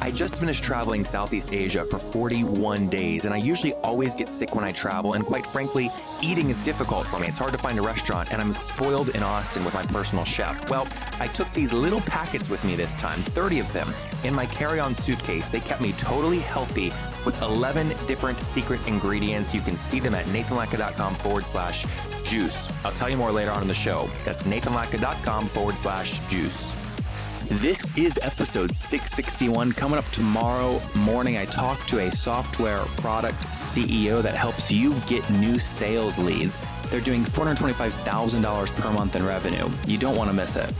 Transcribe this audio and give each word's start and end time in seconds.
I 0.00 0.10
just 0.10 0.38
finished 0.38 0.62
traveling 0.62 1.04
Southeast 1.04 1.52
Asia 1.52 1.84
for 1.84 1.98
41 1.98 2.88
days, 2.88 3.24
and 3.24 3.34
I 3.34 3.38
usually 3.38 3.72
always 3.74 4.14
get 4.14 4.28
sick 4.28 4.54
when 4.54 4.64
I 4.64 4.70
travel, 4.70 5.14
and 5.14 5.24
quite 5.24 5.46
frankly, 5.46 5.90
eating 6.22 6.50
is 6.50 6.58
difficult 6.62 7.06
for 7.06 7.18
me. 7.18 7.26
It's 7.26 7.38
hard 7.38 7.52
to 7.52 7.58
find 7.58 7.78
a 7.78 7.82
restaurant, 7.82 8.32
and 8.32 8.40
I'm 8.40 8.52
spoiled 8.52 9.10
in 9.10 9.22
Austin 9.22 9.64
with 9.64 9.74
my 9.74 9.82
personal 9.84 10.24
chef. 10.24 10.68
Well, 10.68 10.86
I 11.20 11.28
took 11.28 11.50
these 11.52 11.72
little 11.72 12.00
packets 12.02 12.48
with 12.48 12.64
me 12.64 12.76
this 12.76 12.96
time, 12.96 13.20
30 13.20 13.60
of 13.60 13.72
them, 13.72 13.92
in 14.24 14.34
my 14.34 14.46
carry 14.46 14.80
on 14.80 14.94
suitcase. 14.94 15.48
They 15.48 15.60
kept 15.60 15.80
me 15.80 15.92
totally 15.92 16.40
healthy 16.40 16.92
with 17.24 17.40
11 17.42 17.88
different 18.06 18.38
secret 18.40 18.86
ingredients. 18.86 19.54
You 19.54 19.60
can 19.60 19.76
see 19.76 20.00
them 20.00 20.14
at 20.14 20.24
nathanlatka.com 20.26 21.14
forward 21.16 21.46
slash 21.46 21.86
juice. 22.22 22.68
I'll 22.84 22.92
tell 22.92 23.08
you 23.08 23.16
more 23.16 23.32
later 23.32 23.50
on 23.50 23.62
in 23.62 23.68
the 23.68 23.74
show. 23.74 24.08
That's 24.24 24.44
nathanlatka.com 24.44 25.46
forward 25.46 25.76
slash 25.76 26.18
juice. 26.28 26.72
This 27.48 27.96
is 27.96 28.18
episode 28.22 28.74
661. 28.74 29.70
Coming 29.74 29.98
up 29.98 30.04
tomorrow 30.06 30.82
morning, 30.96 31.36
I 31.36 31.44
talk 31.44 31.86
to 31.86 32.00
a 32.00 32.10
software 32.10 32.80
product 32.96 33.38
CEO 33.50 34.20
that 34.20 34.34
helps 34.34 34.72
you 34.72 34.98
get 35.06 35.30
new 35.30 35.60
sales 35.60 36.18
leads. 36.18 36.58
They're 36.90 37.00
doing 37.00 37.24
$425,000 37.24 38.76
per 38.76 38.92
month 38.92 39.14
in 39.14 39.24
revenue. 39.24 39.70
You 39.86 39.96
don't 39.96 40.16
want 40.16 40.28
to 40.28 40.34
miss 40.34 40.56
it. 40.56 40.74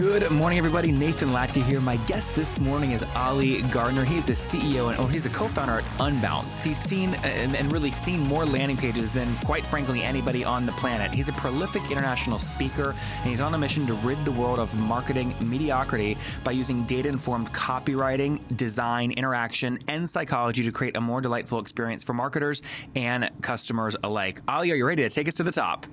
Good 0.00 0.30
morning, 0.30 0.56
everybody. 0.56 0.92
Nathan 0.92 1.28
Latka 1.28 1.62
here. 1.62 1.78
My 1.78 1.96
guest 2.06 2.34
this 2.34 2.58
morning 2.58 2.92
is 2.92 3.04
Oli 3.14 3.60
Gardner. 3.64 4.02
He's 4.02 4.24
the 4.24 4.32
CEO 4.32 4.88
and 4.88 4.98
oh, 4.98 5.04
he's 5.06 5.24
the 5.24 5.28
co-founder 5.28 5.74
at 5.74 5.84
Unbounce. 5.98 6.62
He's 6.62 6.78
seen 6.78 7.12
and, 7.16 7.54
and 7.54 7.70
really 7.70 7.90
seen 7.90 8.20
more 8.20 8.46
landing 8.46 8.78
pages 8.78 9.12
than, 9.12 9.30
quite 9.44 9.62
frankly, 9.62 10.02
anybody 10.02 10.42
on 10.42 10.64
the 10.64 10.72
planet. 10.72 11.10
He's 11.10 11.28
a 11.28 11.34
prolific 11.34 11.82
international 11.90 12.38
speaker, 12.38 12.94
and 13.20 13.28
he's 13.28 13.42
on 13.42 13.52
a 13.52 13.58
mission 13.58 13.86
to 13.88 13.92
rid 13.96 14.16
the 14.24 14.32
world 14.32 14.58
of 14.58 14.74
marketing 14.74 15.34
mediocrity 15.38 16.16
by 16.44 16.52
using 16.52 16.84
data-informed 16.84 17.52
copywriting, 17.52 18.40
design, 18.56 19.10
interaction, 19.10 19.80
and 19.86 20.08
psychology 20.08 20.62
to 20.62 20.72
create 20.72 20.96
a 20.96 21.00
more 21.02 21.20
delightful 21.20 21.58
experience 21.58 22.02
for 22.04 22.14
marketers 22.14 22.62
and 22.96 23.28
customers 23.42 23.96
alike. 24.02 24.40
Oli, 24.48 24.72
are 24.72 24.76
you 24.76 24.86
ready 24.86 25.02
to 25.02 25.10
take 25.10 25.28
us 25.28 25.34
to 25.34 25.42
the 25.42 25.52
top? 25.52 25.86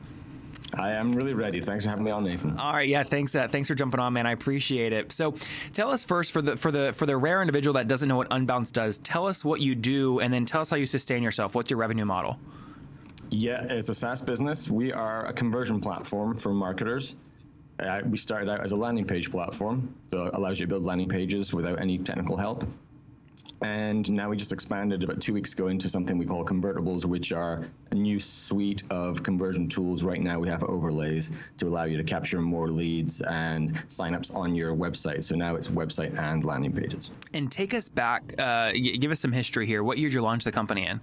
I 0.73 0.91
am 0.91 1.11
really 1.11 1.33
ready. 1.33 1.61
Thanks 1.61 1.83
for 1.85 1.89
having 1.89 2.03
me 2.03 2.11
on, 2.11 2.23
Nathan. 2.23 2.57
All 2.59 2.73
right, 2.73 2.87
yeah, 2.87 3.03
thanks. 3.03 3.35
Uh, 3.35 3.47
thanks 3.47 3.67
for 3.67 3.75
jumping 3.75 3.99
on, 3.99 4.13
man. 4.13 4.27
I 4.27 4.31
appreciate 4.31 4.93
it. 4.93 5.11
So, 5.11 5.35
tell 5.73 5.91
us 5.91 6.03
first 6.03 6.31
for 6.31 6.41
the 6.41 6.57
for 6.57 6.71
the 6.71 6.93
for 6.93 7.05
the 7.05 7.15
rare 7.15 7.41
individual 7.41 7.73
that 7.75 7.87
doesn't 7.87 8.09
know 8.09 8.17
what 8.17 8.29
Unbounce 8.29 8.71
does. 8.71 8.97
Tell 8.97 9.27
us 9.27 9.45
what 9.45 9.61
you 9.61 9.75
do, 9.75 10.19
and 10.19 10.33
then 10.33 10.45
tell 10.45 10.61
us 10.61 10.69
how 10.69 10.75
you 10.75 10.85
sustain 10.85 11.23
yourself. 11.23 11.55
What's 11.55 11.71
your 11.71 11.79
revenue 11.79 12.05
model? 12.05 12.37
Yeah, 13.29 13.63
it's 13.69 13.89
a 13.89 13.95
SaaS 13.95 14.21
business. 14.21 14.69
We 14.69 14.93
are 14.93 15.25
a 15.25 15.33
conversion 15.33 15.81
platform 15.81 16.35
for 16.35 16.53
marketers. 16.53 17.17
Uh, 17.79 18.01
we 18.05 18.17
started 18.17 18.49
out 18.49 18.61
as 18.61 18.71
a 18.71 18.75
landing 18.75 19.05
page 19.05 19.29
platform, 19.29 19.93
so 20.09 20.25
it 20.25 20.33
allows 20.33 20.59
you 20.59 20.65
to 20.65 20.69
build 20.69 20.83
landing 20.83 21.09
pages 21.09 21.53
without 21.53 21.79
any 21.79 21.97
technical 21.97 22.37
help. 22.37 22.63
And 23.61 24.09
now 24.11 24.29
we 24.29 24.37
just 24.37 24.53
expanded 24.53 25.03
about 25.03 25.19
two 25.19 25.33
weeks 25.33 25.53
ago 25.53 25.67
into 25.67 25.89
something 25.89 26.17
we 26.17 26.25
call 26.25 26.45
convertibles, 26.45 27.05
which 27.05 27.31
are 27.31 27.67
a 27.91 27.95
new 27.95 28.19
suite 28.19 28.83
of 28.91 29.23
conversion 29.23 29.67
tools. 29.67 30.03
Right 30.03 30.21
now, 30.21 30.39
we 30.39 30.47
have 30.47 30.63
overlays 30.63 31.31
to 31.57 31.67
allow 31.67 31.85
you 31.85 31.97
to 31.97 32.03
capture 32.03 32.39
more 32.39 32.69
leads 32.69 33.21
and 33.21 33.73
signups 33.87 34.35
on 34.35 34.53
your 34.53 34.75
website. 34.75 35.23
So 35.23 35.35
now 35.35 35.55
it's 35.55 35.69
website 35.69 36.17
and 36.19 36.43
landing 36.43 36.71
pages. 36.71 37.11
And 37.33 37.51
take 37.51 37.73
us 37.73 37.89
back, 37.89 38.33
uh, 38.37 38.73
give 38.73 39.11
us 39.11 39.19
some 39.19 39.31
history 39.31 39.65
here. 39.65 39.83
What 39.83 39.97
year 39.97 40.09
did 40.09 40.15
you 40.15 40.21
launch 40.21 40.43
the 40.43 40.51
company 40.51 40.85
in? 40.85 41.01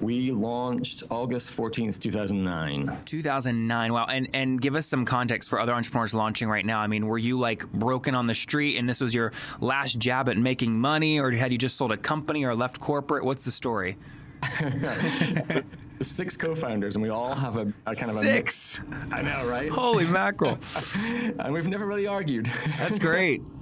We 0.00 0.30
launched 0.30 1.04
August 1.10 1.50
14th, 1.56 1.98
2009. 1.98 2.98
2009. 3.04 3.92
Wow. 3.92 4.06
And 4.06 4.28
and 4.34 4.60
give 4.60 4.76
us 4.76 4.86
some 4.86 5.04
context 5.04 5.48
for 5.48 5.58
other 5.58 5.72
entrepreneurs 5.72 6.14
launching 6.14 6.48
right 6.48 6.64
now. 6.64 6.80
I 6.80 6.86
mean, 6.86 7.06
were 7.06 7.18
you 7.18 7.38
like 7.38 7.70
broken 7.72 8.14
on 8.14 8.26
the 8.26 8.34
street 8.34 8.76
and 8.76 8.88
this 8.88 9.00
was 9.00 9.14
your 9.14 9.32
last 9.60 9.98
jab 9.98 10.28
at 10.28 10.36
making 10.36 10.78
money 10.78 11.18
or 11.18 11.30
had 11.32 11.52
you 11.52 11.58
just 11.58 11.76
sold 11.76 11.92
a 11.92 11.96
company 11.96 12.44
or 12.44 12.54
left 12.54 12.80
corporate? 12.80 13.24
What's 13.24 13.44
the 13.44 13.50
story? 13.50 13.96
six 16.00 16.36
co-founders 16.36 16.94
and 16.94 17.02
we 17.02 17.08
all 17.08 17.34
have 17.34 17.56
a, 17.56 17.72
a 17.86 17.94
kind 17.94 18.10
of 18.10 18.16
six. 18.16 18.78
I 19.10 19.22
know, 19.22 19.48
right? 19.48 19.68
Holy 19.70 20.06
mackerel! 20.06 20.58
and 20.96 21.52
we've 21.52 21.66
never 21.66 21.86
really 21.86 22.06
argued. 22.06 22.46
That's 22.78 22.98
great. 22.98 23.42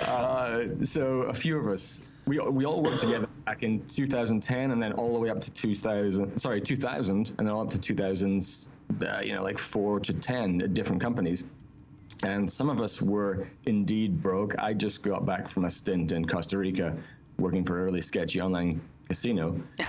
Uh, 0.00 0.64
so 0.82 1.22
a 1.22 1.32
few 1.32 1.56
of 1.56 1.68
us 1.68 2.02
we, 2.26 2.38
we 2.38 2.64
all 2.64 2.82
worked 2.82 3.00
together 3.00 3.28
back 3.44 3.62
in 3.62 3.84
2010 3.86 4.70
and 4.72 4.82
then 4.82 4.92
all 4.94 5.12
the 5.12 5.18
way 5.18 5.30
up 5.30 5.40
to 5.40 5.50
2000 5.52 6.38
sorry 6.38 6.60
2000 6.60 7.34
and 7.38 7.46
then 7.46 7.48
all 7.48 7.62
up 7.62 7.70
to 7.70 7.78
2000s 7.78 8.68
uh, 9.02 9.20
you 9.20 9.34
know 9.34 9.42
like 9.42 9.58
four 9.58 10.00
to 10.00 10.12
ten 10.12 10.58
different 10.72 11.00
companies. 11.00 11.44
And 12.22 12.50
some 12.50 12.70
of 12.70 12.80
us 12.80 13.02
were 13.02 13.46
indeed 13.66 14.22
broke. 14.22 14.58
I 14.58 14.72
just 14.72 15.02
got 15.02 15.26
back 15.26 15.48
from 15.48 15.64
a 15.64 15.70
stint 15.70 16.12
in 16.12 16.24
costa 16.24 16.56
rica 16.56 16.96
working 17.38 17.64
for 17.64 17.80
a 17.80 17.84
really 17.84 18.00
sketchy 18.00 18.40
online 18.40 18.80
casino. 19.08 19.60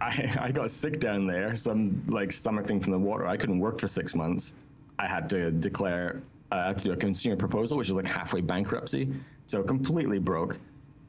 I, 0.00 0.36
I 0.40 0.52
got 0.52 0.70
sick 0.70 1.00
down 1.00 1.26
there 1.26 1.56
some 1.56 2.04
like 2.08 2.32
stomach 2.32 2.66
thing 2.66 2.80
from 2.80 2.92
the 2.92 2.98
water. 2.98 3.26
I 3.26 3.36
couldn't 3.36 3.58
work 3.58 3.80
for 3.80 3.88
six 3.88 4.14
months. 4.14 4.54
I 4.98 5.06
had 5.06 5.28
to 5.30 5.50
declare 5.50 6.22
uh, 6.50 6.56
i 6.56 6.66
had 6.68 6.78
to 6.78 6.84
do 6.84 6.92
a 6.92 6.96
consumer 6.96 7.36
proposal 7.36 7.76
which 7.76 7.88
is 7.88 7.94
like 7.94 8.06
halfway 8.06 8.40
bankruptcy. 8.40 9.08
So 9.46 9.62
completely 9.62 10.18
broke 10.18 10.58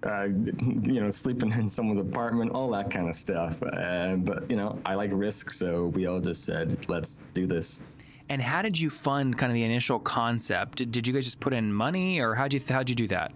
uh, 0.05 0.23
you 0.83 1.01
know, 1.01 1.09
sleeping 1.09 1.51
in 1.53 1.67
someone's 1.67 1.99
apartment, 1.99 2.51
all 2.51 2.69
that 2.71 2.89
kind 2.89 3.09
of 3.09 3.15
stuff. 3.15 3.61
Uh, 3.63 4.15
but 4.17 4.49
you 4.49 4.55
know, 4.55 4.79
I 4.85 4.95
like 4.95 5.11
risk, 5.13 5.51
so 5.51 5.87
we 5.87 6.07
all 6.07 6.19
just 6.19 6.45
said, 6.45 6.85
let's 6.87 7.21
do 7.33 7.45
this. 7.45 7.81
And 8.29 8.41
how 8.41 8.61
did 8.61 8.79
you 8.79 8.89
fund 8.89 9.37
kind 9.37 9.51
of 9.51 9.55
the 9.55 9.63
initial 9.63 9.99
concept? 9.99 10.77
Did, 10.77 10.91
did 10.91 11.07
you 11.07 11.13
guys 11.13 11.25
just 11.25 11.39
put 11.39 11.53
in 11.53 11.73
money, 11.73 12.19
or 12.19 12.35
how'd 12.35 12.53
you 12.53 12.61
how'd 12.69 12.89
you 12.89 12.95
do 12.95 13.07
that? 13.07 13.31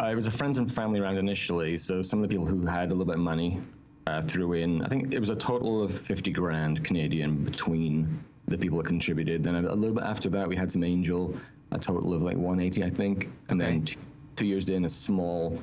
Uh, 0.00 0.06
it 0.06 0.14
was 0.14 0.26
a 0.26 0.30
friends 0.30 0.58
and 0.58 0.72
family 0.72 1.00
round 1.00 1.18
initially. 1.18 1.76
So 1.76 2.02
some 2.02 2.22
of 2.22 2.28
the 2.28 2.32
people 2.32 2.46
who 2.46 2.66
had 2.66 2.90
a 2.90 2.94
little 2.94 3.06
bit 3.06 3.16
of 3.16 3.20
money 3.22 3.60
uh, 4.06 4.22
threw 4.22 4.52
in. 4.52 4.82
I 4.82 4.88
think 4.88 5.12
it 5.12 5.18
was 5.18 5.30
a 5.30 5.36
total 5.36 5.82
of 5.82 5.98
fifty 5.98 6.30
grand 6.30 6.84
Canadian 6.84 7.44
between 7.44 8.22
the 8.46 8.56
people 8.56 8.78
that 8.78 8.86
contributed. 8.86 9.42
Then 9.42 9.56
a, 9.56 9.72
a 9.72 9.74
little 9.74 9.94
bit 9.94 10.04
after 10.04 10.28
that, 10.30 10.48
we 10.48 10.54
had 10.54 10.70
some 10.70 10.84
angel, 10.84 11.34
a 11.72 11.78
total 11.78 12.14
of 12.14 12.22
like 12.22 12.36
180, 12.36 12.84
I 12.84 12.90
think, 12.90 13.28
and 13.48 13.60
okay. 13.60 13.72
then 13.72 13.84
two 13.84 13.98
years 14.44 14.68
in 14.68 14.84
a 14.84 14.88
small 14.88 15.58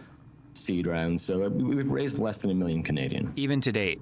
seed 0.53 0.87
round. 0.87 1.19
So 1.19 1.45
uh, 1.45 1.49
we've 1.49 1.91
raised 1.91 2.19
less 2.19 2.41
than 2.41 2.51
a 2.51 2.55
million 2.55 2.83
Canadian. 2.83 3.31
Even 3.35 3.61
to 3.61 3.71
date. 3.71 4.01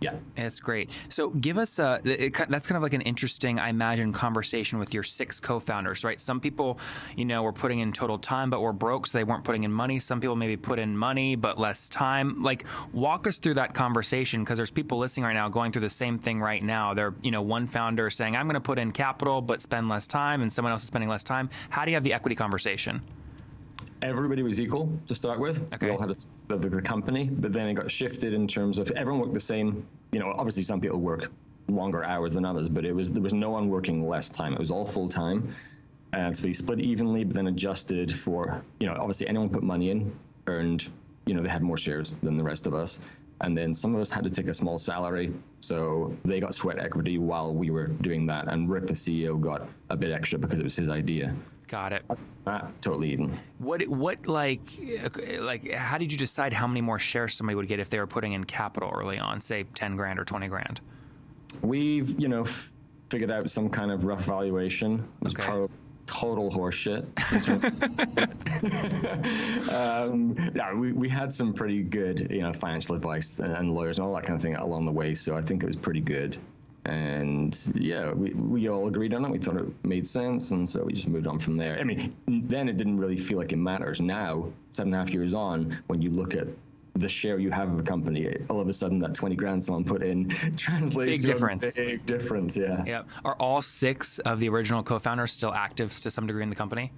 Yeah, 0.00 0.14
that's 0.36 0.60
great. 0.60 0.90
So 1.08 1.30
give 1.30 1.58
us 1.58 1.80
a 1.80 2.00
it, 2.04 2.32
that's 2.48 2.68
kind 2.68 2.76
of 2.76 2.82
like 2.82 2.92
an 2.92 3.00
interesting, 3.00 3.58
I 3.58 3.68
imagine, 3.68 4.12
conversation 4.12 4.78
with 4.78 4.94
your 4.94 5.02
six 5.02 5.40
co-founders, 5.40 6.04
right? 6.04 6.20
Some 6.20 6.38
people, 6.38 6.78
you 7.16 7.24
know, 7.24 7.42
were 7.42 7.52
putting 7.52 7.80
in 7.80 7.92
total 7.92 8.16
time, 8.16 8.48
but 8.48 8.60
were 8.60 8.72
broke, 8.72 9.08
so 9.08 9.18
they 9.18 9.24
weren't 9.24 9.42
putting 9.42 9.64
in 9.64 9.72
money. 9.72 9.98
Some 9.98 10.20
people 10.20 10.36
maybe 10.36 10.56
put 10.56 10.78
in 10.78 10.96
money, 10.96 11.34
but 11.34 11.58
less 11.58 11.88
time. 11.88 12.44
Like, 12.44 12.64
walk 12.92 13.26
us 13.26 13.38
through 13.38 13.54
that 13.54 13.74
conversation 13.74 14.44
because 14.44 14.56
there's 14.56 14.70
people 14.70 14.98
listening 14.98 15.24
right 15.24 15.32
now 15.32 15.48
going 15.48 15.72
through 15.72 15.82
the 15.82 15.90
same 15.90 16.20
thing 16.20 16.40
right 16.40 16.62
now. 16.62 16.94
They're, 16.94 17.14
you 17.20 17.32
know, 17.32 17.42
one 17.42 17.66
founder 17.66 18.08
saying, 18.08 18.36
"I'm 18.36 18.46
going 18.46 18.54
to 18.54 18.60
put 18.60 18.78
in 18.78 18.92
capital, 18.92 19.40
but 19.40 19.60
spend 19.60 19.88
less 19.88 20.06
time," 20.06 20.42
and 20.42 20.52
someone 20.52 20.70
else 20.70 20.82
is 20.82 20.88
spending 20.88 21.10
less 21.10 21.24
time. 21.24 21.50
How 21.70 21.84
do 21.84 21.90
you 21.90 21.96
have 21.96 22.04
the 22.04 22.12
equity 22.12 22.36
conversation? 22.36 23.02
Everybody 24.02 24.42
was 24.42 24.60
equal 24.60 24.90
to 25.06 25.14
start 25.14 25.38
with. 25.38 25.62
Okay. 25.74 25.86
We 25.86 25.92
all 25.92 26.00
had 26.00 26.10
a, 26.10 26.14
the, 26.48 26.68
the 26.68 26.82
company, 26.82 27.30
but 27.30 27.52
then 27.52 27.68
it 27.68 27.74
got 27.74 27.90
shifted 27.90 28.32
in 28.32 28.46
terms 28.46 28.78
of 28.78 28.90
everyone 28.92 29.20
worked 29.20 29.34
the 29.34 29.40
same. 29.40 29.86
You 30.12 30.20
know, 30.20 30.32
obviously 30.36 30.62
some 30.62 30.80
people 30.80 30.98
work 30.98 31.30
longer 31.68 32.04
hours 32.04 32.34
than 32.34 32.44
others, 32.44 32.68
but 32.68 32.84
it 32.84 32.92
was 32.92 33.10
there 33.10 33.22
was 33.22 33.34
no 33.34 33.50
one 33.50 33.68
working 33.68 34.08
less 34.08 34.30
time. 34.30 34.52
It 34.52 34.58
was 34.58 34.70
all 34.70 34.86
full 34.86 35.08
time, 35.08 35.54
and 36.12 36.36
so 36.36 36.44
we 36.44 36.54
split 36.54 36.80
evenly, 36.80 37.24
but 37.24 37.34
then 37.34 37.48
adjusted 37.48 38.14
for 38.14 38.62
you 38.80 38.86
know 38.86 38.96
obviously 38.98 39.26
anyone 39.28 39.48
put 39.48 39.62
money 39.62 39.90
in 39.90 40.16
earned 40.46 40.88
you 41.26 41.34
know 41.34 41.42
they 41.42 41.48
had 41.48 41.62
more 41.62 41.76
shares 41.76 42.14
than 42.22 42.36
the 42.36 42.44
rest 42.44 42.66
of 42.66 42.74
us. 42.74 43.00
And 43.40 43.56
then 43.56 43.72
some 43.72 43.94
of 43.94 44.00
us 44.00 44.10
had 44.10 44.24
to 44.24 44.30
take 44.30 44.48
a 44.48 44.54
small 44.54 44.78
salary, 44.78 45.32
so 45.60 46.16
they 46.24 46.40
got 46.40 46.54
sweat 46.54 46.80
equity 46.80 47.18
while 47.18 47.54
we 47.54 47.70
were 47.70 47.86
doing 47.86 48.26
that. 48.26 48.48
And 48.48 48.68
Rick, 48.68 48.88
the 48.88 48.94
CEO, 48.94 49.40
got 49.40 49.68
a 49.90 49.96
bit 49.96 50.10
extra 50.10 50.40
because 50.40 50.58
it 50.58 50.64
was 50.64 50.74
his 50.74 50.88
idea. 50.88 51.36
Got 51.68 51.92
it. 51.92 52.04
Uh, 52.46 52.66
totally 52.80 53.12
even. 53.12 53.38
What 53.58 53.86
what 53.88 54.26
like 54.26 54.60
like 55.38 55.70
how 55.70 55.98
did 55.98 56.10
you 56.10 56.18
decide 56.18 56.54
how 56.54 56.66
many 56.66 56.80
more 56.80 56.98
shares 56.98 57.34
somebody 57.34 57.54
would 57.56 57.68
get 57.68 57.78
if 57.78 57.90
they 57.90 57.98
were 57.98 58.06
putting 58.06 58.32
in 58.32 58.44
capital 58.44 58.90
early 58.92 59.18
on, 59.18 59.42
say 59.42 59.64
ten 59.74 59.94
grand 59.96 60.18
or 60.18 60.24
twenty 60.24 60.48
grand? 60.48 60.80
We've 61.60 62.18
you 62.18 62.28
know 62.28 62.46
figured 63.10 63.30
out 63.30 63.50
some 63.50 63.68
kind 63.68 63.90
of 63.90 64.04
rough 64.04 64.24
valuation. 64.24 65.06
It 65.20 65.24
was 65.24 65.34
okay. 65.34 65.68
total 66.06 66.50
horseshit. 66.50 67.04
um, 69.72 70.50
yeah, 70.54 70.74
we, 70.74 70.92
we 70.92 71.08
had 71.08 71.32
some 71.32 71.52
pretty 71.52 71.82
good, 71.82 72.28
you 72.30 72.42
know, 72.42 72.52
financial 72.52 72.94
advice 72.94 73.38
and 73.38 73.72
lawyers 73.72 73.98
and 73.98 74.06
all 74.06 74.14
that 74.14 74.24
kind 74.24 74.36
of 74.36 74.42
thing 74.42 74.56
along 74.56 74.84
the 74.84 74.92
way. 74.92 75.14
So 75.14 75.36
I 75.36 75.42
think 75.42 75.62
it 75.62 75.66
was 75.66 75.76
pretty 75.76 76.00
good. 76.00 76.38
And 76.88 77.58
yeah, 77.74 78.12
we, 78.12 78.30
we 78.30 78.68
all 78.68 78.88
agreed 78.88 79.12
on 79.12 79.24
it. 79.24 79.30
We 79.30 79.38
thought 79.38 79.56
it 79.56 79.84
made 79.84 80.06
sense. 80.06 80.52
And 80.52 80.66
so 80.66 80.84
we 80.84 80.94
just 80.94 81.06
moved 81.08 81.26
on 81.26 81.38
from 81.38 81.58
there. 81.58 81.78
I 81.78 81.84
mean, 81.84 82.16
then 82.26 82.66
it 82.68 82.78
didn't 82.78 82.96
really 82.96 83.16
feel 83.16 83.36
like 83.36 83.52
it 83.52 83.56
matters. 83.56 84.00
Now, 84.00 84.46
seven 84.72 84.94
and 84.94 85.02
a 85.02 85.04
half 85.04 85.12
years 85.12 85.34
on, 85.34 85.76
when 85.88 86.00
you 86.00 86.08
look 86.08 86.34
at 86.34 86.48
the 86.94 87.08
share 87.08 87.38
you 87.38 87.50
have 87.50 87.70
of 87.70 87.78
a 87.78 87.82
company, 87.82 88.34
all 88.48 88.58
of 88.60 88.68
a 88.68 88.72
sudden 88.72 88.98
that 89.00 89.14
20 89.14 89.36
grand 89.36 89.62
someone 89.62 89.84
put 89.84 90.02
in 90.02 90.28
translates 90.56 91.10
Big 91.10 91.20
to 91.20 91.26
difference. 91.26 91.78
a 91.78 91.84
big 91.84 92.06
difference. 92.06 92.56
Yeah. 92.56 92.82
Yep. 92.86 93.08
Are 93.24 93.34
all 93.34 93.60
six 93.60 94.18
of 94.20 94.40
the 94.40 94.48
original 94.48 94.82
co-founders 94.82 95.32
still 95.32 95.52
active 95.52 95.92
to 96.00 96.10
some 96.10 96.26
degree 96.26 96.42
in 96.42 96.48
the 96.48 96.56
company? 96.56 96.90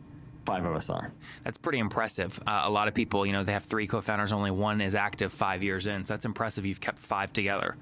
Five 0.46 0.64
of 0.64 0.74
us 0.74 0.88
are. 0.88 1.12
That's 1.44 1.58
pretty 1.58 1.78
impressive. 1.80 2.40
Uh, 2.46 2.62
a 2.64 2.70
lot 2.70 2.86
of 2.88 2.94
people, 2.94 3.26
you 3.26 3.32
know, 3.32 3.42
they 3.42 3.52
have 3.52 3.64
three 3.64 3.88
co-founders, 3.88 4.32
only 4.32 4.52
one 4.52 4.80
is 4.80 4.94
active 4.94 5.32
five 5.32 5.62
years 5.64 5.86
in. 5.88 6.04
So 6.04 6.14
that's 6.14 6.24
impressive. 6.24 6.64
You've 6.64 6.80
kept 6.80 6.98
five 6.98 7.32
together. 7.32 7.76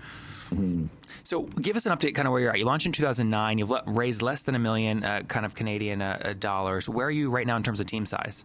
So 1.22 1.42
give 1.42 1.76
us 1.76 1.86
an 1.86 1.96
update, 1.96 2.14
kind 2.14 2.26
of 2.26 2.32
where 2.32 2.40
you're 2.40 2.50
at. 2.50 2.58
You 2.58 2.64
launched 2.64 2.86
in 2.86 2.92
2009. 2.92 3.58
You've 3.58 3.70
le- 3.70 3.82
raised 3.86 4.22
less 4.22 4.42
than 4.42 4.54
a 4.54 4.58
million, 4.58 5.04
uh, 5.04 5.22
kind 5.28 5.44
of 5.44 5.54
Canadian 5.54 6.00
uh, 6.02 6.18
uh, 6.22 6.32
dollars. 6.38 6.88
Where 6.88 7.06
are 7.06 7.10
you 7.10 7.30
right 7.30 7.46
now 7.46 7.56
in 7.56 7.62
terms 7.62 7.80
of 7.80 7.86
team 7.86 8.06
size? 8.06 8.44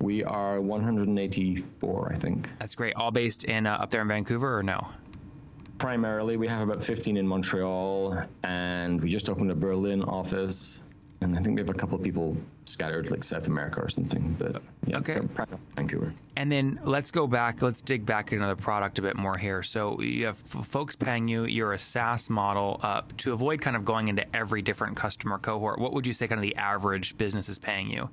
We 0.00 0.24
are 0.24 0.60
184, 0.60 2.12
I 2.12 2.18
think. 2.18 2.52
That's 2.58 2.74
great. 2.74 2.94
All 2.96 3.10
based 3.10 3.44
in 3.44 3.66
uh, 3.66 3.74
up 3.74 3.90
there 3.90 4.02
in 4.02 4.08
Vancouver, 4.08 4.58
or 4.58 4.62
no? 4.62 4.88
Primarily, 5.78 6.36
we 6.36 6.48
have 6.48 6.68
about 6.68 6.84
15 6.84 7.16
in 7.16 7.26
Montreal, 7.26 8.22
and 8.42 9.00
we 9.00 9.10
just 9.10 9.28
opened 9.28 9.50
a 9.50 9.54
Berlin 9.54 10.02
office, 10.02 10.84
and 11.24 11.38
I 11.38 11.42
think 11.42 11.56
we 11.56 11.60
have 11.60 11.70
a 11.70 11.74
couple 11.74 11.96
of 11.96 12.02
people 12.02 12.36
scattered, 12.64 13.10
like 13.10 13.24
South 13.24 13.46
America 13.46 13.80
or 13.80 13.88
something. 13.88 14.36
But 14.38 14.62
yeah, 14.86 14.98
Okay. 14.98 15.20
Vancouver. 15.76 16.14
And 16.36 16.50
then 16.50 16.78
let's 16.84 17.10
go 17.10 17.26
back. 17.26 17.62
Let's 17.62 17.80
dig 17.80 18.06
back 18.06 18.32
into 18.32 18.46
the 18.46 18.56
product 18.56 18.98
a 18.98 19.02
bit 19.02 19.16
more 19.16 19.36
here. 19.36 19.62
So 19.62 20.00
you 20.00 20.26
have 20.26 20.36
folks 20.36 20.94
paying 20.96 21.28
you. 21.28 21.44
You're 21.44 21.72
a 21.72 21.78
SaaS 21.78 22.30
model. 22.30 22.80
Uh, 22.82 23.02
to 23.18 23.32
avoid 23.32 23.60
kind 23.60 23.76
of 23.76 23.84
going 23.84 24.08
into 24.08 24.24
every 24.36 24.62
different 24.62 24.96
customer 24.96 25.38
cohort, 25.38 25.78
what 25.78 25.92
would 25.92 26.06
you 26.06 26.12
say 26.12 26.28
kind 26.28 26.38
of 26.38 26.42
the 26.42 26.56
average 26.56 27.16
business 27.18 27.48
is 27.48 27.58
paying 27.58 27.90
you? 27.90 28.10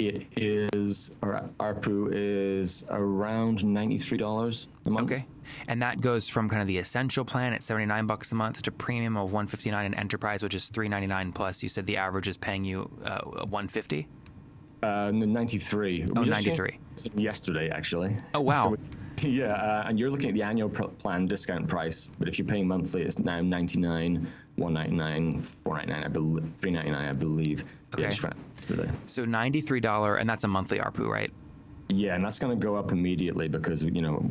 It 0.00 0.26
is, 0.34 1.14
our 1.22 1.50
ARPU 1.60 2.10
is 2.10 2.86
around 2.88 3.58
$93 3.58 4.66
a 4.86 4.90
month. 4.90 5.12
Okay. 5.12 5.26
And 5.68 5.82
that 5.82 6.00
goes 6.00 6.26
from 6.26 6.48
kind 6.48 6.62
of 6.62 6.68
the 6.68 6.78
essential 6.78 7.22
plan 7.22 7.52
at 7.52 7.62
79 7.62 8.06
bucks 8.06 8.32
a 8.32 8.34
month 8.34 8.62
to 8.62 8.72
premium 8.72 9.18
of 9.18 9.24
159 9.24 9.84
and 9.84 9.94
enterprise, 9.94 10.42
which 10.42 10.54
is 10.54 10.68
399 10.68 11.32
plus. 11.32 11.62
You 11.62 11.68
said 11.68 11.84
the 11.84 11.98
average 11.98 12.28
is 12.28 12.38
paying 12.38 12.64
you 12.64 12.90
uh, 13.04 13.20
150. 13.24 14.08
Uh, 14.82 15.10
no, 15.12 15.26
93. 15.26 16.06
Oh, 16.16 16.22
93. 16.22 16.78
Yesterday, 17.14 17.68
actually. 17.68 18.16
Oh, 18.32 18.40
wow. 18.40 18.74
So 19.18 19.28
yeah, 19.28 19.52
uh, 19.52 19.84
and 19.86 20.00
you're 20.00 20.10
looking 20.10 20.30
at 20.30 20.34
the 20.34 20.42
annual 20.42 20.70
plan 20.70 21.26
discount 21.26 21.68
price, 21.68 22.08
but 22.18 22.26
if 22.26 22.38
you're 22.38 22.48
paying 22.48 22.66
monthly, 22.66 23.02
it's 23.02 23.18
now 23.18 23.42
99, 23.42 24.26
199, 24.60 25.42
499, 25.42 26.04
I 26.04 26.08
believe, 26.08 26.52
399, 26.56 27.08
I 27.08 27.12
believe. 27.12 27.62
Okay. 27.94 28.02
Yeah, 28.02 28.08
just 28.10 28.22
ran 28.22 28.32
it 28.32 28.38
yesterday. 28.56 28.90
So 29.06 29.24
$93, 29.24 30.20
and 30.20 30.28
that's 30.28 30.44
a 30.44 30.48
monthly 30.48 30.78
ARPU, 30.78 31.08
right? 31.08 31.32
Yeah, 31.88 32.14
and 32.14 32.24
that's 32.24 32.38
going 32.38 32.56
to 32.56 32.64
go 32.64 32.76
up 32.76 32.92
immediately 32.92 33.48
because 33.48 33.82
you 33.82 34.00
know 34.00 34.24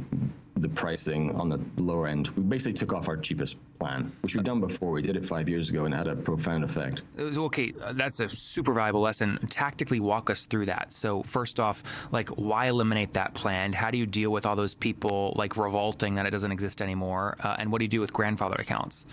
the 0.55 0.69
pricing 0.69 1.35
on 1.35 1.49
the 1.49 1.59
lower 1.81 2.07
end. 2.07 2.27
We 2.29 2.43
basically 2.43 2.73
took 2.73 2.93
off 2.93 3.07
our 3.09 3.17
cheapest 3.17 3.57
plan, 3.79 4.11
which 4.21 4.33
we've 4.35 4.43
done 4.45 4.61
before. 4.61 4.91
We 4.91 5.01
did 5.01 5.15
it 5.17 5.25
five 5.25 5.47
years 5.49 5.69
ago 5.69 5.83
and 5.85 5.93
had 5.93 6.07
a 6.07 6.15
profound 6.15 6.63
effect. 6.63 7.01
Was- 7.17 7.37
Okay, 7.37 7.73
that's 7.93 8.21
a 8.21 8.29
super 8.29 8.71
valuable 8.73 9.01
lesson. 9.01 9.39
Tactically 9.49 9.99
walk 9.99 10.29
us 10.29 10.45
through 10.45 10.67
that. 10.67 10.93
So 10.93 11.23
first 11.23 11.59
off, 11.59 11.83
like 12.13 12.29
why 12.29 12.67
eliminate 12.67 13.13
that 13.13 13.33
plan? 13.33 13.73
How 13.73 13.91
do 13.91 13.97
you 13.97 14.05
deal 14.05 14.31
with 14.31 14.45
all 14.45 14.55
those 14.55 14.73
people 14.75 15.33
like 15.37 15.57
revolting 15.57 16.15
that 16.15 16.25
it 16.25 16.31
doesn't 16.31 16.51
exist 16.53 16.81
anymore? 16.81 17.35
Uh, 17.41 17.55
and 17.59 17.71
what 17.73 17.79
do 17.79 17.85
you 17.85 17.89
do 17.89 17.99
with 18.01 18.13
grandfather 18.13 18.55
accounts? 18.57 19.05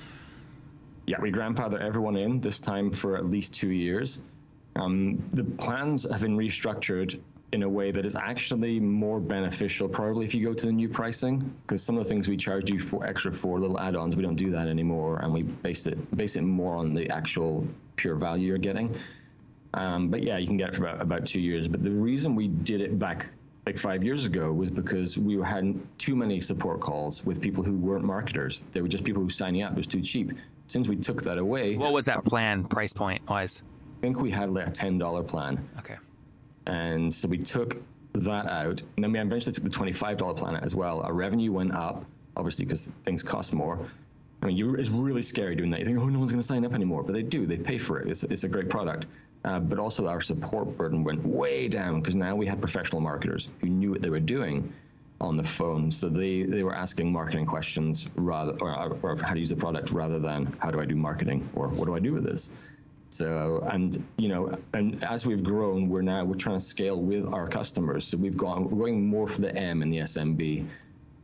Yeah, 1.06 1.20
we 1.20 1.30
grandfather 1.30 1.78
everyone 1.78 2.16
in 2.16 2.40
this 2.40 2.60
time 2.60 2.90
for 2.90 3.16
at 3.16 3.26
least 3.26 3.54
two 3.54 3.70
years. 3.70 4.22
Um, 4.74 5.22
the 5.32 5.44
plans 5.44 6.08
have 6.10 6.20
been 6.20 6.36
restructured 6.36 7.20
in 7.52 7.62
a 7.62 7.68
way 7.68 7.92
that 7.92 8.04
is 8.04 8.16
actually 8.16 8.80
more 8.80 9.20
beneficial, 9.20 9.88
probably 9.88 10.24
if 10.24 10.34
you 10.34 10.44
go 10.44 10.52
to 10.52 10.66
the 10.66 10.72
new 10.72 10.88
pricing, 10.88 11.38
because 11.62 11.80
some 11.80 11.96
of 11.96 12.02
the 12.02 12.08
things 12.08 12.26
we 12.26 12.36
charge 12.36 12.68
you 12.68 12.80
for 12.80 13.06
extra 13.06 13.32
for 13.32 13.60
little 13.60 13.78
add-ons, 13.78 14.16
we 14.16 14.22
don't 14.22 14.34
do 14.34 14.50
that 14.50 14.66
anymore, 14.66 15.18
and 15.22 15.32
we 15.32 15.44
base 15.44 15.86
it 15.86 16.16
base 16.16 16.34
it 16.34 16.42
more 16.42 16.76
on 16.76 16.92
the 16.92 17.08
actual 17.08 17.66
pure 17.94 18.16
value 18.16 18.48
you're 18.48 18.58
getting. 18.58 18.94
Um, 19.74 20.08
but 20.08 20.24
yeah, 20.24 20.38
you 20.38 20.46
can 20.46 20.56
get 20.56 20.70
it 20.70 20.74
for 20.74 20.86
about, 20.86 21.00
about 21.00 21.26
two 21.26 21.40
years. 21.40 21.68
But 21.68 21.84
the 21.84 21.90
reason 21.90 22.34
we 22.34 22.48
did 22.48 22.80
it 22.80 22.98
back 22.98 23.26
like 23.64 23.78
five 23.78 24.02
years 24.02 24.24
ago 24.24 24.52
was 24.52 24.70
because 24.70 25.16
we 25.16 25.36
were 25.36 25.44
having 25.44 25.86
too 25.98 26.16
many 26.16 26.40
support 26.40 26.80
calls 26.80 27.24
with 27.24 27.40
people 27.40 27.62
who 27.62 27.74
weren't 27.74 28.04
marketers. 28.04 28.64
They 28.72 28.80
were 28.80 28.88
just 28.88 29.04
people 29.04 29.22
who 29.22 29.30
signing 29.30 29.62
up. 29.62 29.72
It 29.72 29.76
was 29.76 29.86
too 29.86 30.00
cheap. 30.00 30.32
Since 30.66 30.88
we 30.88 30.96
took 30.96 31.22
that 31.22 31.38
away, 31.38 31.76
What 31.76 31.92
was 31.92 32.04
that 32.06 32.24
plan 32.24 32.64
price 32.64 32.92
point 32.92 33.26
wise? 33.28 33.62
I 33.98 34.00
think 34.00 34.20
we 34.20 34.30
had 34.30 34.50
like 34.50 34.66
a 34.66 34.70
ten 34.70 34.98
dollar 34.98 35.22
plan, 35.22 35.68
Okay. 35.78 35.96
and 36.66 37.12
so 37.12 37.28
we 37.28 37.38
took 37.38 37.76
that 38.14 38.46
out, 38.46 38.82
and 38.96 39.04
then 39.04 39.12
we 39.12 39.18
eventually 39.18 39.52
took 39.52 39.64
the 39.64 39.70
twenty-five 39.70 40.16
dollar 40.18 40.34
plan 40.34 40.56
out 40.56 40.64
as 40.64 40.74
well. 40.74 41.00
Our 41.02 41.14
revenue 41.14 41.52
went 41.52 41.72
up, 41.72 42.04
obviously, 42.36 42.64
because 42.64 42.90
things 43.04 43.22
cost 43.22 43.52
more. 43.54 43.78
I 44.42 44.46
mean, 44.46 44.56
you, 44.56 44.74
it's 44.74 44.90
really 44.90 45.22
scary 45.22 45.56
doing 45.56 45.70
that. 45.70 45.80
You 45.80 45.86
think, 45.86 45.98
oh, 45.98 46.06
no 46.06 46.18
one's 46.18 46.30
going 46.30 46.42
to 46.42 46.46
sign 46.46 46.64
up 46.66 46.74
anymore, 46.74 47.02
but 47.02 47.14
they 47.14 47.22
do. 47.22 47.46
They 47.46 47.56
pay 47.56 47.78
for 47.78 48.00
it. 48.00 48.08
It's, 48.08 48.22
it's 48.24 48.44
a 48.44 48.48
great 48.48 48.68
product. 48.68 49.06
Uh, 49.46 49.58
but 49.60 49.78
also, 49.78 50.06
our 50.08 50.20
support 50.20 50.76
burden 50.76 51.02
went 51.04 51.24
way 51.24 51.68
down 51.68 52.00
because 52.00 52.16
now 52.16 52.36
we 52.36 52.44
had 52.44 52.60
professional 52.60 53.00
marketers 53.00 53.48
who 53.60 53.68
knew 53.68 53.90
what 53.92 54.02
they 54.02 54.10
were 54.10 54.20
doing 54.20 54.70
on 55.20 55.36
the 55.36 55.44
phone. 55.44 55.90
So 55.90 56.08
they, 56.08 56.42
they 56.42 56.62
were 56.62 56.74
asking 56.74 57.12
marketing 57.12 57.46
questions 57.46 58.08
rather, 58.16 58.52
or, 58.60 58.98
or 59.02 59.16
how 59.16 59.34
to 59.34 59.40
use 59.40 59.50
the 59.50 59.56
product 59.56 59.90
rather 59.90 60.18
than 60.18 60.54
how 60.58 60.70
do 60.70 60.80
I 60.80 60.84
do 60.84 60.96
marketing 60.96 61.48
or 61.54 61.68
what 61.68 61.86
do 61.86 61.94
I 61.94 61.98
do 61.98 62.12
with 62.12 62.24
this. 62.24 62.50
So 63.10 63.66
and 63.70 64.04
you 64.18 64.28
know, 64.28 64.58
and 64.74 65.02
as 65.04 65.26
we've 65.26 65.42
grown, 65.42 65.88
we're 65.88 66.02
now 66.02 66.24
we're 66.24 66.34
trying 66.34 66.58
to 66.58 66.64
scale 66.64 67.00
with 67.00 67.24
our 67.32 67.48
customers. 67.48 68.06
So 68.06 68.18
we've 68.18 68.36
gone 68.36 68.68
we're 68.68 68.86
going 68.86 69.06
more 69.06 69.28
for 69.28 69.40
the 69.40 69.54
M 69.56 69.82
in 69.82 69.90
the 69.90 70.00
SMB. 70.00 70.66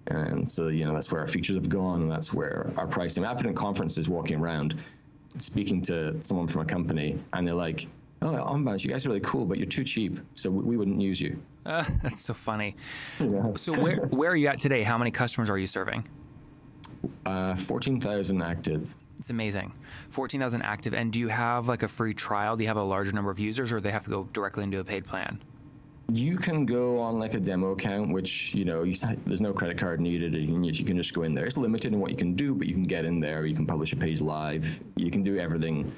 And 0.09 0.49
so, 0.49 0.69
you 0.69 0.85
know, 0.85 0.93
that's 0.93 1.13
where 1.13 1.21
our 1.21 1.29
features 1.29 1.55
have 1.55 1.69
gone, 1.69 2.03
and 2.03 2.11
that's 2.11 2.33
where 2.33 2.73
our 2.77 2.87
pricing. 2.87 3.25
I've 3.25 3.37
been 3.37 3.49
at 3.49 3.55
conferences 3.55 4.09
walking 4.09 4.41
around, 4.41 4.81
speaking 5.39 5.81
to 5.83 6.21
someone 6.23 6.49
from 6.49 6.63
a 6.63 6.65
company, 6.65 7.19
and 7.33 7.47
they're 7.47 7.55
like, 7.55 7.87
"Oh, 8.23 8.55
Unbounce, 8.55 8.85
you 8.85 8.91
guys 8.91 9.05
are 9.07 9.11
really 9.11 9.21
cool, 9.21 9.45
but 9.45 9.59
you're 9.59 9.67
too 9.67 9.85
cheap, 9.85 10.21
so 10.35 10.51
we, 10.51 10.77
wouldn't 10.77 11.01
use 11.01 11.21
you." 11.21 11.41
Uh, 11.67 11.85
that's 12.03 12.21
so 12.21 12.35
funny. 12.35 12.77
So 13.19 13.73
where 13.79 13.97
where 14.07 14.31
are 14.31 14.37
you 14.37 14.49
at 14.49 14.61
today? 14.61 14.83
How 14.83 14.97
many 14.97 15.11
customers 15.11 15.51
are 15.51 15.59
you 15.59 15.67
serving? 15.67 16.09
Uh, 17.27 17.55
Fourteen 17.57 18.01
thousand 18.01 18.43
active. 18.43 18.95
It's 19.23 19.31
amazing. 19.31 19.73
14,000 20.11 20.63
active. 20.63 20.95
And 20.95 21.13
do 21.13 21.21
you 21.21 21.29
have 21.29 21.69
like 21.69 21.85
a 21.85 21.89
free 21.89 22.13
trial? 22.13 22.57
Do 22.57 22.65
you 22.65 22.69
have 22.69 22.77
a 22.77 22.83
larger 22.83 23.13
number 23.13 23.31
of 23.31 23.39
users 23.39 23.71
or 23.71 23.77
do 23.77 23.83
they 23.83 23.93
have 23.93 24.03
to 24.03 24.11
go 24.11 24.25
directly 24.33 24.65
into 24.65 24.81
a 24.81 24.85
paid 24.85 25.05
plan? 25.05 25.41
You 26.11 26.37
can 26.37 26.67
go 26.67 26.99
on 26.99 27.21
like 27.21 27.35
a 27.35 27.39
demo 27.39 27.71
account, 27.71 28.13
which 28.13 28.53
you 28.53 28.65
know 28.65 28.83
you, 28.83 28.95
there's 29.25 29.41
no 29.41 29.53
credit 29.53 29.79
card 29.79 30.01
needed, 30.01 30.35
and 30.35 30.67
you 30.67 30.85
can 30.85 30.97
just 30.97 31.15
go 31.15 31.23
in 31.23 31.35
there. 31.35 31.47
It's 31.47 31.57
limited 31.57 31.93
in 31.93 32.01
what 32.01 32.11
you 32.11 32.17
can 32.17 32.35
do, 32.35 32.53
but 32.55 32.67
you 32.67 32.75
can 32.75 32.83
get 32.83 33.05
in 33.05 33.21
there. 33.21 33.47
You 33.47 33.55
can 33.55 33.65
publish 33.65 33.93
a 33.93 33.97
page 33.97 34.21
live. 34.21 34.81
You 34.97 35.11
can 35.13 35.23
do 35.23 35.39
everything, 35.39 35.93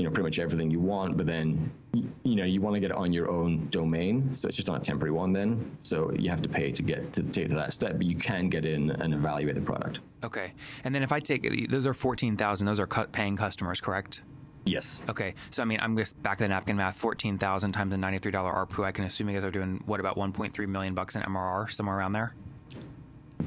you 0.00 0.06
know, 0.06 0.10
pretty 0.10 0.26
much 0.26 0.38
everything 0.38 0.70
you 0.70 0.80
want. 0.80 1.18
But 1.18 1.26
then, 1.26 1.70
you 1.92 2.36
know, 2.36 2.44
you 2.44 2.62
want 2.62 2.74
to 2.74 2.80
get 2.80 2.90
it 2.90 2.96
on 2.96 3.12
your 3.12 3.30
own 3.30 3.68
domain, 3.68 4.34
so 4.34 4.48
it's 4.48 4.56
just 4.56 4.66
not 4.66 4.78
a 4.78 4.80
temporary 4.80 5.12
one. 5.12 5.34
Then, 5.34 5.76
so 5.82 6.10
you 6.12 6.30
have 6.30 6.40
to 6.40 6.48
pay 6.48 6.72
to 6.72 6.82
get 6.82 7.12
to 7.12 7.22
take 7.22 7.48
to 7.48 7.54
that 7.54 7.74
step, 7.74 7.98
but 7.98 8.06
you 8.06 8.16
can 8.16 8.48
get 8.48 8.64
in 8.64 8.90
and 8.90 9.12
evaluate 9.12 9.56
the 9.56 9.60
product. 9.60 10.00
Okay. 10.24 10.54
And 10.84 10.94
then 10.94 11.02
if 11.02 11.12
I 11.12 11.20
take 11.20 11.70
those 11.70 11.86
are 11.86 11.92
14,000, 11.92 12.66
those 12.66 12.80
are 12.80 12.86
paying 12.86 13.36
customers, 13.36 13.80
correct? 13.80 14.22
Yes. 14.64 15.02
Okay. 15.08 15.34
So 15.50 15.62
I 15.62 15.66
mean, 15.66 15.80
I'm 15.82 15.96
just 15.96 16.22
back 16.22 16.38
to 16.38 16.44
the 16.44 16.48
napkin 16.48 16.76
math. 16.76 16.96
14,000 16.96 17.72
times 17.72 17.94
a 17.94 17.98
$93 17.98 18.32
ARPU. 18.32 18.84
I 18.84 18.92
can 18.92 19.04
assume 19.04 19.28
you 19.28 19.34
guys 19.34 19.44
are 19.44 19.50
doing 19.50 19.82
what 19.84 20.00
about 20.00 20.16
1.3 20.16 20.68
million 20.68 20.94
bucks 20.94 21.16
in 21.16 21.22
MRR, 21.22 21.70
somewhere 21.70 21.98
around 21.98 22.12
there. 22.12 22.34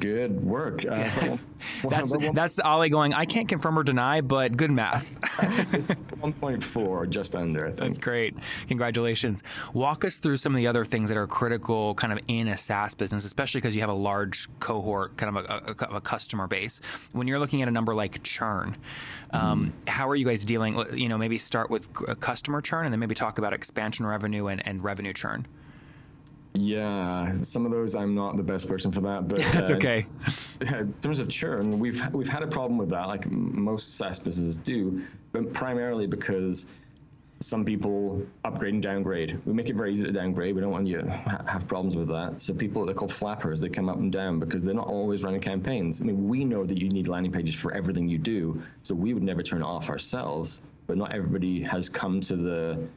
Good 0.03 0.43
work. 0.43 0.83
Uh, 0.85 1.37
That's 1.87 2.13
that's 2.33 2.59
Oli 2.59 2.89
going. 2.89 3.13
I 3.13 3.23
can't 3.23 3.47
confirm 3.47 3.79
or 3.79 3.83
deny, 3.83 4.19
but 4.19 4.57
good 4.57 4.69
math. 4.69 5.17
1.4, 5.21 7.09
just 7.09 7.37
under. 7.37 7.67
I. 7.67 7.71
That's 7.71 7.97
great. 7.97 8.35
Congratulations. 8.67 9.43
Walk 9.73 10.03
us 10.03 10.19
through 10.19 10.37
some 10.37 10.53
of 10.53 10.57
the 10.57 10.67
other 10.67 10.83
things 10.83 11.09
that 11.09 11.17
are 11.17 11.25
critical 11.25 11.95
kind 11.95 12.11
of 12.11 12.19
in 12.27 12.49
a 12.49 12.57
SaaS 12.57 12.95
business, 12.95 13.23
especially 13.23 13.61
because 13.61 13.75
you 13.75 13.81
have 13.81 13.89
a 13.89 13.93
large 13.93 14.49
cohort, 14.59 15.15
kind 15.15 15.37
of 15.37 15.45
a, 15.45 15.71
a, 15.71 15.95
a 15.97 16.01
customer 16.01 16.47
base. 16.47 16.81
When 17.13 17.27
you're 17.27 17.39
looking 17.39 17.61
at 17.61 17.69
a 17.69 17.71
number 17.71 17.95
like 17.95 18.23
churn, 18.23 18.75
um, 19.31 19.71
how 19.87 20.09
are 20.09 20.15
you 20.15 20.25
guys 20.25 20.43
dealing? 20.43 20.83
You 20.93 21.07
know, 21.07 21.17
maybe 21.17 21.37
start 21.37 21.69
with 21.69 21.87
c- 21.97 22.13
customer 22.19 22.59
churn 22.59 22.85
and 22.85 22.91
then 22.93 22.99
maybe 22.99 23.15
talk 23.15 23.37
about 23.37 23.53
expansion 23.53 24.05
revenue 24.05 24.47
and, 24.47 24.65
and 24.67 24.83
revenue 24.83 25.13
churn. 25.13 25.47
Yeah, 26.55 27.33
some 27.41 27.65
of 27.65 27.71
those 27.71 27.95
I'm 27.95 28.13
not 28.13 28.37
the 28.37 28.43
best 28.43 28.67
person 28.67 28.91
for 28.91 29.01
that, 29.01 29.27
but 29.27 29.39
That's 29.53 29.71
uh, 29.71 29.75
okay. 29.75 30.05
in 30.61 30.93
terms 31.01 31.19
of 31.19 31.29
churn, 31.29 31.79
we've 31.79 32.01
we've 32.13 32.27
had 32.29 32.43
a 32.43 32.47
problem 32.47 32.77
with 32.77 32.89
that, 32.89 33.07
like 33.07 33.29
most 33.29 33.97
SaaS 33.97 34.19
businesses 34.19 34.57
do, 34.57 35.03
but 35.31 35.51
primarily 35.53 36.05
because 36.05 36.67
some 37.43 37.65
people 37.65 38.25
upgrade 38.45 38.73
and 38.73 38.81
downgrade. 38.81 39.39
We 39.45 39.53
make 39.53 39.69
it 39.69 39.75
very 39.75 39.91
easy 39.91 40.05
to 40.05 40.11
downgrade. 40.11 40.55
We 40.55 40.61
don't 40.61 40.71
want 40.71 40.87
you 40.87 41.01
to 41.01 41.11
ha- 41.11 41.43
have 41.47 41.67
problems 41.67 41.95
with 41.95 42.07
that. 42.07 42.41
So 42.41 42.53
people, 42.53 42.85
they're 42.85 42.95
called 42.95 43.11
flappers. 43.11 43.59
They 43.59 43.69
come 43.69 43.89
up 43.89 43.97
and 43.97 44.11
down 44.11 44.39
because 44.39 44.63
they're 44.63 44.73
not 44.73 44.87
always 44.87 45.23
running 45.23 45.41
campaigns. 45.41 46.01
I 46.01 46.05
mean, 46.05 46.27
we 46.27 46.45
know 46.45 46.65
that 46.65 46.77
you 46.77 46.87
need 46.89 47.07
landing 47.07 47.31
pages 47.31 47.55
for 47.55 47.73
everything 47.73 48.07
you 48.07 48.17
do, 48.17 48.61
so 48.81 48.95
we 48.95 49.13
would 49.13 49.23
never 49.23 49.43
turn 49.43 49.61
it 49.61 49.65
off 49.65 49.89
ourselves. 49.89 50.61
But 50.87 50.97
not 50.97 51.13
everybody 51.13 51.63
has 51.63 51.89
come 51.89 52.21
to 52.21 52.35
the 52.35 52.87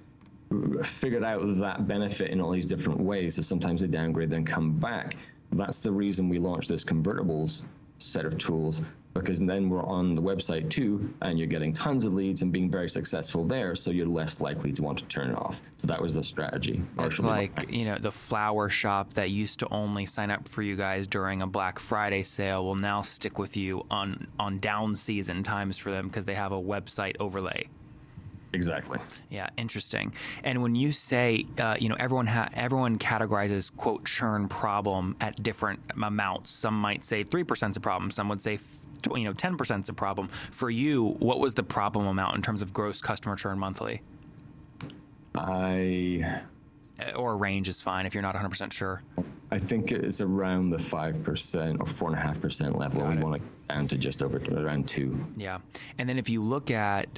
figured 0.82 1.24
out 1.24 1.40
that 1.58 1.88
benefit 1.88 2.30
in 2.30 2.40
all 2.40 2.50
these 2.50 2.66
different 2.66 3.00
ways. 3.00 3.36
So 3.36 3.42
sometimes 3.42 3.80
they 3.80 3.88
downgrade, 3.88 4.30
then 4.30 4.44
come 4.44 4.72
back. 4.72 5.16
That's 5.52 5.80
the 5.80 5.92
reason 5.92 6.28
we 6.28 6.38
launched 6.38 6.68
this 6.68 6.84
convertibles 6.84 7.64
set 7.98 8.24
of 8.24 8.36
tools 8.36 8.82
because 9.14 9.40
then 9.40 9.68
we're 9.68 9.84
on 9.84 10.14
the 10.14 10.22
website 10.22 10.68
too, 10.70 11.12
and 11.22 11.38
you're 11.38 11.48
getting 11.48 11.72
tons 11.72 12.04
of 12.04 12.12
leads 12.12 12.42
and 12.42 12.52
being 12.52 12.70
very 12.70 12.88
successful 12.88 13.46
there. 13.46 13.74
So 13.74 13.90
you're 13.90 14.06
less 14.06 14.40
likely 14.40 14.72
to 14.72 14.82
want 14.82 14.98
to 14.98 15.04
turn 15.06 15.30
it 15.30 15.36
off. 15.36 15.62
So 15.76 15.86
that 15.86 16.00
was 16.00 16.14
the 16.14 16.22
strategy. 16.22 16.82
It's 16.98 17.20
like 17.20 17.70
you 17.70 17.84
know 17.84 17.98
the 17.98 18.12
flower 18.12 18.68
shop 18.68 19.14
that 19.14 19.30
used 19.30 19.60
to 19.60 19.68
only 19.70 20.06
sign 20.06 20.30
up 20.30 20.48
for 20.48 20.62
you 20.62 20.76
guys 20.76 21.06
during 21.06 21.42
a 21.42 21.46
Black 21.46 21.78
Friday 21.78 22.22
sale 22.22 22.64
will 22.64 22.74
now 22.74 23.02
stick 23.02 23.38
with 23.38 23.56
you 23.56 23.84
on 23.90 24.26
on 24.38 24.58
down 24.58 24.94
season 24.94 25.42
times 25.42 25.78
for 25.78 25.90
them 25.90 26.08
because 26.08 26.24
they 26.24 26.34
have 26.34 26.52
a 26.52 26.60
website 26.60 27.16
overlay. 27.20 27.68
Exactly. 28.56 28.98
Yeah, 29.30 29.48
interesting. 29.56 30.12
And 30.42 30.62
when 30.62 30.74
you 30.74 30.90
say, 30.90 31.46
uh, 31.58 31.76
you 31.78 31.88
know, 31.88 31.96
everyone 32.00 32.26
ha- 32.26 32.48
everyone 32.54 32.98
categorizes 32.98 33.70
quote 33.76 34.04
churn 34.04 34.48
problem 34.48 35.14
at 35.20 35.40
different 35.42 35.78
amounts. 36.02 36.50
Some 36.50 36.74
might 36.80 37.04
say 37.04 37.22
three 37.22 37.44
percent 37.44 37.70
is 37.72 37.76
a 37.76 37.80
problem. 37.80 38.10
Some 38.10 38.28
would 38.30 38.42
say, 38.42 38.58
tw- 39.02 39.16
you 39.16 39.24
know, 39.24 39.32
ten 39.32 39.56
percent 39.56 39.84
is 39.84 39.88
a 39.90 39.92
problem. 39.94 40.28
For 40.28 40.70
you, 40.70 41.16
what 41.20 41.38
was 41.38 41.54
the 41.54 41.62
problem 41.62 42.06
amount 42.06 42.34
in 42.34 42.42
terms 42.42 42.62
of 42.62 42.72
gross 42.72 43.00
customer 43.00 43.36
churn 43.36 43.58
monthly? 43.58 44.00
I 45.34 46.40
Uh, 46.98 47.12
Or 47.14 47.36
range 47.36 47.68
is 47.68 47.82
fine 47.82 48.06
if 48.06 48.14
you're 48.14 48.22
not 48.22 48.34
100 48.34 48.48
percent 48.48 48.72
sure. 48.72 49.02
I 49.50 49.58
think 49.58 49.92
it's 49.92 50.20
around 50.20 50.70
the 50.70 50.78
five 50.78 51.22
percent 51.22 51.78
or 51.80 51.86
four 51.86 52.08
and 52.08 52.18
a 52.18 52.20
half 52.20 52.40
percent 52.40 52.78
level. 52.78 53.02
Got 53.02 53.10
we 53.10 53.16
it. 53.18 53.22
want 53.22 53.42
to 53.42 53.74
down 53.74 53.86
to 53.88 53.96
just 53.98 54.22
over 54.22 54.38
around 54.56 54.88
two. 54.88 55.24
Yeah, 55.36 55.58
and 55.98 56.08
then 56.08 56.18
if 56.18 56.28
you 56.30 56.42
look 56.42 56.70
at, 56.70 57.08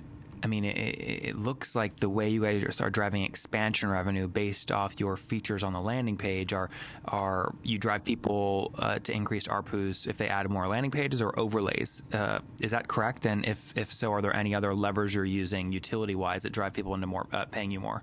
I 0.43 0.47
mean, 0.47 0.65
it, 0.65 0.77
it 0.77 1.37
looks 1.37 1.75
like 1.75 2.01
the 2.01 2.09
way 2.09 2.29
you 2.29 2.43
guys 2.43 2.81
are 2.81 2.91
driving 2.91 3.25
expansion 3.25 3.89
revenue 3.89 4.29
based 4.29 4.73
off 4.73 4.99
your 4.99 5.17
features 5.17 5.63
on 5.63 5.73
the 5.73 5.81
landing 5.81 6.17
page 6.17 6.53
are 6.53 6.71
are 7.05 7.55
you 7.63 7.79
drive 7.79 8.05
people 8.05 8.73
uh, 8.79 8.99
to 9.01 9.13
increased 9.13 9.49
ARPUs 9.49 10.07
if 10.07 10.17
they 10.17 10.29
add 10.29 10.49
more 10.51 10.69
landing 10.69 10.91
pages 10.91 11.21
or 11.21 11.39
overlays. 11.39 12.03
Uh, 12.13 12.41
is 12.61 12.71
that 12.71 12.89
correct? 12.89 13.27
And 13.27 13.47
if 13.47 13.73
if 13.77 13.93
so, 13.93 14.13
are 14.13 14.23
there 14.23 14.35
any 14.35 14.55
other 14.55 14.75
levers 14.75 15.15
you're 15.15 15.25
using 15.25 15.73
utility 15.73 16.15
wise 16.15 16.43
that 16.45 16.51
drive 16.51 16.73
people 16.73 16.95
into 16.95 17.07
more 17.07 17.27
uh, 17.33 17.45
paying 17.47 17.71
you 17.71 17.81
more? 17.81 18.03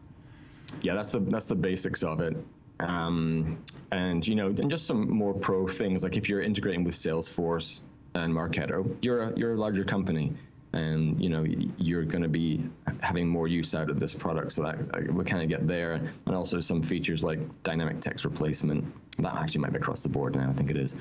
yeah, 0.81 0.93
that's 0.93 1.11
the 1.11 1.19
that's 1.19 1.45
the 1.47 1.55
basics 1.55 2.03
of 2.03 2.21
it. 2.21 2.35
Um, 2.79 3.63
and 3.91 4.25
you 4.25 4.35
know, 4.35 4.47
and 4.47 4.69
just 4.69 4.85
some 4.85 5.09
more 5.09 5.33
pro 5.33 5.67
things 5.67 6.03
like 6.03 6.17
if 6.17 6.27
you're 6.27 6.41
integrating 6.41 6.83
with 6.83 6.95
Salesforce 6.95 7.81
and 8.13 8.33
Marketo, 8.33 8.95
you're 9.01 9.23
a, 9.23 9.37
you're 9.37 9.53
a 9.53 9.57
larger 9.57 9.83
company, 9.83 10.33
and 10.75 11.21
you 11.21 11.29
know 11.29 11.45
you're 11.77 12.03
going 12.03 12.21
to 12.21 12.29
be 12.29 12.69
having 13.01 13.27
more 13.27 13.47
use 13.47 13.73
out 13.73 13.89
of 13.89 13.99
this 13.99 14.13
product. 14.13 14.51
So 14.51 14.63
that 14.63 14.77
uh, 14.93 15.13
we 15.13 15.23
kind 15.23 15.41
of 15.41 15.49
get 15.49 15.67
there, 15.67 15.93
and 15.93 16.35
also 16.35 16.59
some 16.59 16.81
features 16.81 17.23
like 17.23 17.39
dynamic 17.63 18.01
text 18.01 18.25
replacement. 18.25 18.85
That 19.17 19.35
actually 19.35 19.61
might 19.61 19.71
be 19.71 19.77
across 19.77 20.03
the 20.03 20.09
board 20.09 20.35
now. 20.35 20.49
I 20.49 20.53
think 20.53 20.69
it 20.69 20.77
is. 20.77 20.99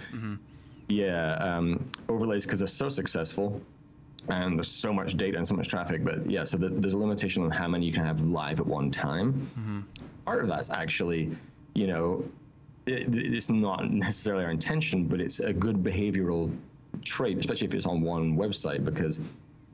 Yeah, 0.88 1.34
um, 1.34 1.84
overlays 2.08 2.44
because 2.44 2.60
they're 2.60 2.68
so 2.68 2.88
successful 2.88 3.60
and 4.28 4.58
there's 4.58 4.70
so 4.70 4.92
much 4.92 5.16
data 5.16 5.36
and 5.36 5.46
so 5.46 5.54
much 5.54 5.68
traffic. 5.68 6.04
But 6.04 6.30
yeah, 6.30 6.44
so 6.44 6.56
the, 6.56 6.68
there's 6.68 6.94
a 6.94 6.98
limitation 6.98 7.42
on 7.42 7.50
how 7.50 7.68
many 7.68 7.86
you 7.86 7.92
can 7.92 8.04
have 8.04 8.20
live 8.20 8.60
at 8.60 8.66
one 8.66 8.90
time. 8.90 9.48
Part 10.24 10.42
of 10.42 10.48
that's 10.48 10.70
actually, 10.70 11.36
you 11.74 11.86
know, 11.86 12.24
it, 12.86 13.14
it's 13.14 13.50
not 13.50 13.90
necessarily 13.90 14.44
our 14.44 14.50
intention, 14.50 15.04
but 15.04 15.20
it's 15.20 15.40
a 15.40 15.52
good 15.52 15.82
behavioral 15.82 16.54
trait, 17.04 17.38
especially 17.38 17.66
if 17.66 17.74
it's 17.74 17.86
on 17.86 18.00
one 18.00 18.36
website, 18.36 18.84
because 18.84 19.20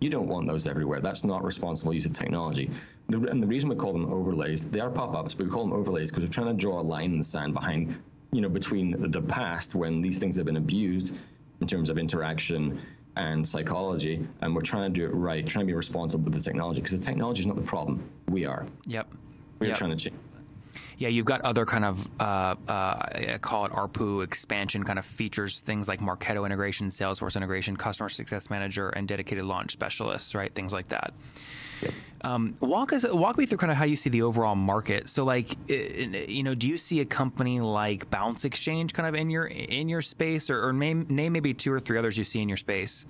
you 0.01 0.09
don't 0.09 0.27
want 0.27 0.47
those 0.47 0.67
everywhere. 0.67 1.01
That's 1.01 1.25
not 1.25 1.45
responsible 1.45 1.93
use 1.93 2.07
of 2.07 2.13
technology. 2.13 2.71
The, 3.09 3.19
and 3.29 3.43
the 3.43 3.47
reason 3.47 3.69
we 3.69 3.77
call 3.77 3.93
them 3.93 4.11
overlays, 4.11 4.69
they 4.69 4.81
are 4.81 4.91
pop-ups, 4.91 5.35
but 5.35 5.47
we 5.47 5.53
call 5.53 5.65
them 5.65 5.75
overlays 5.75 6.11
because 6.11 6.25
we're 6.25 6.33
trying 6.33 6.47
to 6.49 6.55
draw 6.55 6.81
a 6.81 6.83
line 6.83 7.13
in 7.13 7.19
the 7.19 7.25
sand 7.25 7.53
behind, 7.53 8.01
you 8.33 8.41
know, 8.41 8.49
between 8.49 9.11
the 9.11 9.23
past 9.23 9.75
when 9.75 10.01
these 10.01 10.19
things 10.19 10.37
have 10.37 10.47
been 10.47 10.57
abused 10.57 11.15
in 11.61 11.67
terms 11.67 11.91
of 11.91 11.99
interaction 11.99 12.81
and 13.17 13.47
psychology, 13.47 14.27
and 14.41 14.55
we're 14.55 14.63
trying 14.63 14.93
to 14.93 15.01
do 15.01 15.05
it 15.05 15.13
right, 15.15 15.47
trying 15.47 15.67
to 15.67 15.71
be 15.71 15.75
responsible 15.75 16.25
with 16.25 16.33
the 16.33 16.41
technology 16.41 16.81
because 16.81 16.99
the 16.99 17.05
technology 17.05 17.41
is 17.41 17.47
not 17.47 17.57
the 17.57 17.63
problem. 17.63 18.03
We 18.29 18.47
are. 18.47 18.67
Yep. 18.87 19.09
We're 19.61 19.69
Yep. 19.69 19.77
trying 19.77 19.91
to 19.91 19.97
change. 19.97 20.17
Yeah, 21.01 21.09
you've 21.09 21.25
got 21.25 21.41
other 21.41 21.65
kind 21.65 21.87
of 21.87 22.07
uh, 22.21 22.57
uh, 22.69 23.39
call 23.39 23.65
it 23.65 23.73
ARPU 23.73 24.23
expansion 24.23 24.85
kind 24.85 24.99
of 24.99 25.07
features, 25.07 25.61
things 25.61 25.89
like 25.89 26.01
Marketo 26.01 26.45
integration, 26.45 26.89
Salesforce 26.89 27.37
integration, 27.37 27.75
customer 27.75 28.11
success 28.11 28.51
manager, 28.51 28.91
and 28.91 29.09
dedicated 29.09 29.45
launch 29.45 29.73
specialists, 29.73 30.35
right? 30.35 30.55
Things 30.55 30.75
like 30.75 30.89
that. 30.89 31.15
Um, 32.21 32.55
walk 32.61 32.93
us, 32.93 33.07
walk 33.11 33.39
me 33.39 33.47
through 33.47 33.57
kind 33.57 33.73
of 33.73 33.79
how 33.79 33.87
you 33.87 33.97
see 33.97 34.11
the 34.11 34.21
overall 34.21 34.55
market. 34.55 35.09
So, 35.09 35.25
like, 35.25 35.57
you 35.71 36.43
know, 36.43 36.55
do 36.55 36.69
you 36.69 36.77
see 36.77 37.01
a 37.01 37.07
company 37.07 37.61
like 37.61 38.11
Bounce 38.11 38.45
Exchange 38.45 38.93
kind 38.93 39.09
of 39.09 39.15
in 39.15 39.31
your 39.31 39.47
in 39.47 39.89
your 39.89 40.03
space, 40.03 40.51
or, 40.51 40.69
or 40.69 40.75
name 40.75 41.07
name 41.09 41.33
maybe 41.33 41.55
two 41.55 41.73
or 41.73 41.81
three 41.81 41.97
others 41.99 42.19
you 42.19 42.25
see 42.25 42.43
in 42.43 42.49
your 42.51 42.59
space? 42.59 43.07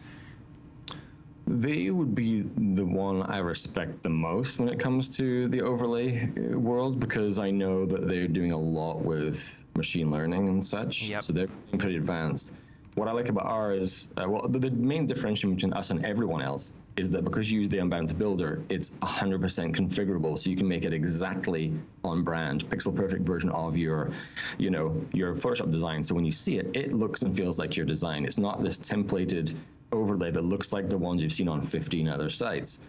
They 1.58 1.90
would 1.90 2.14
be 2.14 2.42
the 2.42 2.84
one 2.84 3.22
I 3.22 3.38
respect 3.38 4.04
the 4.04 4.08
most 4.08 4.60
when 4.60 4.68
it 4.68 4.78
comes 4.78 5.16
to 5.16 5.48
the 5.48 5.62
overlay 5.62 6.22
uh, 6.22 6.56
world 6.56 7.00
because 7.00 7.40
I 7.40 7.50
know 7.50 7.84
that 7.86 8.06
they're 8.06 8.28
doing 8.28 8.52
a 8.52 8.58
lot 8.58 9.02
with 9.02 9.60
machine 9.74 10.12
learning 10.12 10.48
and 10.48 10.64
such. 10.64 11.02
Yep. 11.02 11.22
So 11.22 11.32
they're 11.32 11.48
pretty 11.76 11.96
advanced. 11.96 12.52
What 12.94 13.08
I 13.08 13.12
like 13.12 13.30
about 13.30 13.46
ours, 13.46 14.08
uh, 14.16 14.28
well, 14.28 14.46
the, 14.46 14.60
the 14.60 14.70
main 14.70 15.06
differentiation 15.06 15.54
between 15.54 15.72
us 15.72 15.90
and 15.90 16.04
everyone 16.04 16.40
else 16.40 16.72
is 16.96 17.10
that 17.10 17.24
because 17.24 17.50
you 17.50 17.60
use 17.60 17.68
the 17.68 17.78
Unbounce 17.78 18.16
builder, 18.16 18.62
it's 18.68 18.90
100% 19.02 19.74
configurable, 19.74 20.38
so 20.38 20.50
you 20.50 20.56
can 20.56 20.68
make 20.68 20.84
it 20.84 20.92
exactly 20.92 21.72
on 22.04 22.22
brand, 22.22 22.68
pixel 22.68 22.94
perfect 22.94 23.22
version 23.22 23.50
of 23.50 23.76
your, 23.76 24.10
you 24.58 24.70
know, 24.70 25.00
your 25.12 25.34
Photoshop 25.34 25.70
design. 25.70 26.02
So 26.02 26.14
when 26.14 26.24
you 26.24 26.32
see 26.32 26.58
it, 26.58 26.68
it 26.74 26.92
looks 26.92 27.22
and 27.22 27.34
feels 27.34 27.58
like 27.58 27.76
your 27.76 27.86
design. 27.86 28.24
It's 28.24 28.38
not 28.38 28.62
this 28.62 28.78
templated 28.78 29.54
overlay 29.92 30.30
that 30.30 30.44
looks 30.44 30.72
like 30.72 30.88
the 30.88 30.98
ones 30.98 31.22
you've 31.22 31.32
seen 31.32 31.48
on 31.48 31.62
15 31.62 32.08
other 32.08 32.28
sites. 32.28 32.80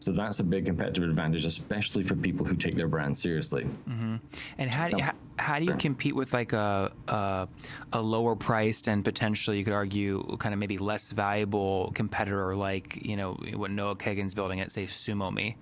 So 0.00 0.10
that's 0.10 0.40
a 0.40 0.44
big 0.44 0.66
competitive 0.66 1.04
advantage, 1.04 1.44
especially 1.44 2.02
for 2.02 2.16
people 2.16 2.44
who 2.44 2.56
take 2.56 2.76
their 2.76 2.88
brand 2.88 3.16
seriously. 3.16 3.64
Mm-hmm. 3.88 4.16
And 4.58 4.70
how 4.70 4.88
do 4.88 5.00
how, 5.00 5.12
how 5.38 5.58
do 5.58 5.64
you 5.64 5.74
compete 5.74 6.14
with 6.14 6.32
like 6.32 6.52
a, 6.52 6.92
a 7.08 7.48
a 7.92 8.00
lower 8.00 8.36
priced 8.36 8.88
and 8.88 9.04
potentially 9.04 9.58
you 9.58 9.64
could 9.64 9.72
argue 9.72 10.22
kind 10.38 10.52
of 10.52 10.58
maybe 10.60 10.78
less 10.78 11.10
valuable 11.12 11.90
competitor 11.94 12.54
like 12.54 13.04
you 13.04 13.16
know 13.16 13.34
what 13.54 13.70
Noah 13.70 13.96
Kagan's 13.96 14.34
building 14.34 14.60
at 14.60 14.70
say 14.70 14.86
SumoMe? 14.86 15.54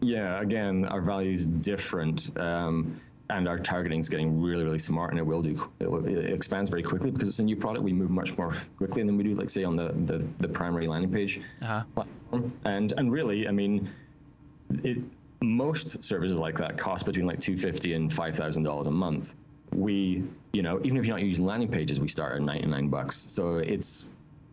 Yeah, 0.00 0.40
again, 0.40 0.86
our 0.86 1.02
value 1.02 1.32
is 1.32 1.46
different, 1.46 2.34
um, 2.38 2.98
and 3.28 3.46
our 3.46 3.58
targeting 3.58 4.00
is 4.00 4.08
getting 4.08 4.40
really, 4.40 4.64
really 4.64 4.78
smart, 4.78 5.10
and 5.10 5.18
it 5.18 5.26
will 5.26 5.42
do. 5.42 5.70
It, 5.78 5.90
will, 5.90 6.06
it 6.06 6.32
expands 6.32 6.70
very 6.70 6.82
quickly 6.82 7.10
because 7.10 7.28
it's 7.28 7.38
a 7.38 7.42
new 7.44 7.56
product. 7.56 7.84
We 7.84 7.92
move 7.92 8.10
much 8.10 8.36
more 8.38 8.54
quickly 8.78 9.02
than 9.02 9.18
we 9.18 9.24
do, 9.24 9.34
like 9.34 9.50
say, 9.50 9.62
on 9.64 9.76
the 9.76 9.92
the, 10.06 10.24
the 10.38 10.48
primary 10.48 10.86
landing 10.88 11.12
page 11.12 11.40
Uh-huh. 11.60 11.82
platform. 11.94 12.52
And 12.64 12.92
and 12.96 13.12
really, 13.12 13.46
I 13.46 13.50
mean, 13.50 13.90
it 14.82 14.98
most 15.42 16.02
services 16.02 16.38
like 16.38 16.56
that 16.58 16.76
cost 16.76 17.06
between 17.06 17.26
like 17.26 17.40
two 17.40 17.56
fifty 17.56 17.94
and 17.94 18.12
five 18.12 18.36
thousand 18.36 18.62
dollars 18.62 18.86
a 18.86 18.90
month. 18.90 19.34
We, 19.72 20.24
you 20.52 20.62
know, 20.62 20.80
even 20.82 20.96
if 20.96 21.06
you're 21.06 21.16
not 21.16 21.24
using 21.24 21.46
landing 21.46 21.68
pages, 21.68 22.00
we 22.00 22.08
start 22.08 22.34
at 22.34 22.42
ninety 22.42 22.66
nine 22.66 22.88
bucks. 22.88 23.16
So 23.16 23.56
it's 23.56 24.08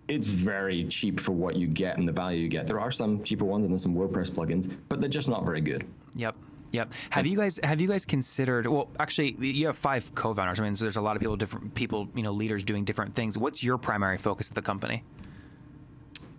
it's 0.07 0.27
very 0.27 0.85
cheap 0.85 1.19
for 1.19 1.33
what 1.33 1.55
you 1.55 1.67
get 1.67 1.97
and 1.97 2.07
the 2.07 2.13
value 2.13 2.41
you 2.41 2.47
get. 2.47 2.67
There 2.67 2.79
are 2.79 2.91
some 2.91 3.23
cheaper 3.23 3.45
ones 3.45 3.63
and 3.63 3.73
there's 3.73 3.83
some 3.83 3.95
WordPress 3.95 4.31
plugins, 4.31 4.73
but 4.87 5.01
they're 5.01 5.09
just 5.09 5.27
not 5.27 5.45
very 5.45 5.61
good. 5.61 5.85
Yep. 6.15 6.35
Yep. 6.71 6.93
Have 7.11 7.25
you 7.25 7.37
guys 7.37 7.59
have 7.63 7.79
you 7.79 7.87
guys 7.87 8.05
considered? 8.05 8.67
Well, 8.67 8.89
actually, 8.99 9.35
you 9.39 9.67
have 9.67 9.77
five 9.77 10.13
co-founders. 10.15 10.59
I 10.59 10.63
mean, 10.63 10.75
so 10.75 10.85
there's 10.85 10.97
a 10.97 11.01
lot 11.01 11.15
of 11.15 11.21
people, 11.21 11.35
different 11.37 11.73
people, 11.73 12.09
you 12.13 12.23
know, 12.23 12.31
leaders 12.31 12.63
doing 12.63 12.83
different 12.83 13.15
things. 13.15 13.37
What's 13.37 13.63
your 13.63 13.77
primary 13.77 14.17
focus 14.17 14.49
of 14.49 14.55
the 14.55 14.61
company? 14.61 15.03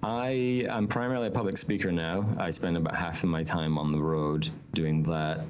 I 0.02 0.64
am 0.68 0.86
primarily 0.86 1.26
a 1.26 1.30
public 1.30 1.58
speaker 1.58 1.90
now. 1.90 2.28
I 2.38 2.50
spend 2.50 2.76
about 2.76 2.94
half 2.94 3.24
of 3.24 3.30
my 3.30 3.42
time 3.42 3.76
on 3.78 3.90
the 3.90 3.98
road 3.98 4.48
doing 4.72 5.02
that, 5.04 5.44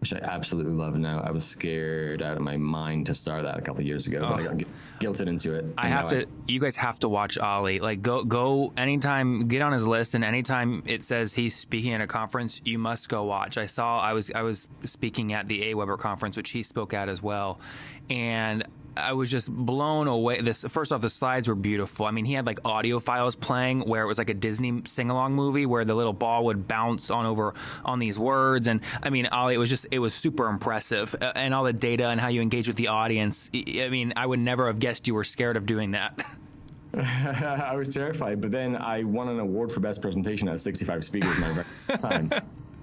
which 0.00 0.12
I 0.12 0.18
absolutely 0.18 0.72
love 0.72 0.96
now. 0.96 1.20
I 1.20 1.30
was 1.30 1.44
scared 1.44 2.20
out 2.20 2.36
of 2.36 2.42
my 2.42 2.56
mind 2.56 3.06
to 3.06 3.14
start 3.14 3.44
that 3.44 3.56
a 3.56 3.62
couple 3.62 3.82
of 3.82 3.86
years 3.86 4.08
ago, 4.08 4.20
but 4.28 4.40
I 4.40 4.42
got 4.42 4.58
gu- 4.58 4.66
guilted 4.98 5.28
into 5.28 5.54
it. 5.54 5.64
I 5.78 5.88
have 5.88 6.08
to. 6.10 6.26
You 6.48 6.58
guys 6.58 6.74
have 6.76 6.98
to 7.00 7.08
watch 7.08 7.38
Oli. 7.38 7.78
Like, 7.78 8.02
go 8.02 8.24
go 8.24 8.72
anytime. 8.76 9.46
Get 9.46 9.62
on 9.62 9.72
his 9.72 9.86
list, 9.86 10.16
and 10.16 10.24
anytime 10.24 10.82
it 10.86 11.04
says 11.04 11.32
he's 11.32 11.54
speaking 11.54 11.94
at 11.94 12.00
a 12.00 12.08
conference, 12.08 12.60
you 12.64 12.78
must 12.80 13.08
go 13.08 13.22
watch. 13.22 13.56
I 13.58 13.66
saw. 13.66 14.00
I 14.00 14.12
was 14.12 14.32
I 14.34 14.42
was 14.42 14.68
speaking 14.84 15.32
at 15.32 15.46
the 15.46 15.72
AWeber 15.72 15.98
conference, 15.98 16.36
which 16.36 16.50
he 16.50 16.64
spoke 16.64 16.92
at 16.94 17.08
as 17.08 17.22
well, 17.22 17.60
and 18.10 18.64
I 18.96 19.12
was 19.12 19.30
just 19.30 19.50
blown 19.52 20.06
away. 20.06 20.40
This 20.40 20.64
first 20.68 20.92
off, 20.92 21.00
the 21.00 21.10
slides 21.10 21.48
were 21.48 21.54
beautiful. 21.54 22.06
I 22.06 22.10
mean, 22.10 22.24
he 22.24 22.34
had 22.34 22.46
like 22.46 22.60
audio 22.64 23.00
files 23.00 23.36
playing 23.36 23.80
where 23.80 24.02
it 24.02 24.06
was 24.06 24.18
like 24.18 24.30
a 24.30 24.34
Disney 24.34 24.82
sing 24.84 25.10
along 25.10 25.34
movie 25.34 25.66
where 25.66 25.84
the 25.84 25.94
little 25.94 26.12
ball 26.12 26.44
would 26.46 26.68
bounce 26.68 27.10
on 27.10 27.26
over 27.26 27.54
on 27.84 27.98
these 27.98 28.18
words, 28.18 28.68
and 28.68 28.80
I 29.02 29.10
mean, 29.10 29.28
Oli, 29.32 29.54
it 29.54 29.58
was 29.58 29.70
just 29.70 29.86
it 29.90 29.98
was 29.98 30.14
super 30.14 30.48
impressive, 30.48 31.14
and 31.20 31.54
all 31.54 31.64
the 31.64 31.72
data 31.72 32.08
and 32.08 32.20
how 32.20 32.28
you 32.28 32.42
engage 32.42 32.68
with 32.68 32.76
the 32.76 32.88
audience. 32.88 33.50
I 33.54 33.88
mean, 33.88 34.12
I 34.16 34.26
would 34.26 34.40
never 34.40 34.66
have 34.66 34.78
guessed 34.78 35.08
you 35.08 35.14
were 35.14 35.24
scared 35.24 35.56
of 35.56 35.66
doing 35.66 35.92
that. 35.92 36.22
I 36.96 37.74
was 37.74 37.88
terrified, 37.88 38.40
but 38.40 38.52
then 38.52 38.76
I 38.76 39.02
won 39.02 39.28
an 39.28 39.40
award 39.40 39.72
for 39.72 39.80
best 39.80 40.00
presentation 40.00 40.48
at 40.48 40.60
65 40.60 41.04
speakers 41.04 41.40
my 41.88 41.96
time. 41.96 42.30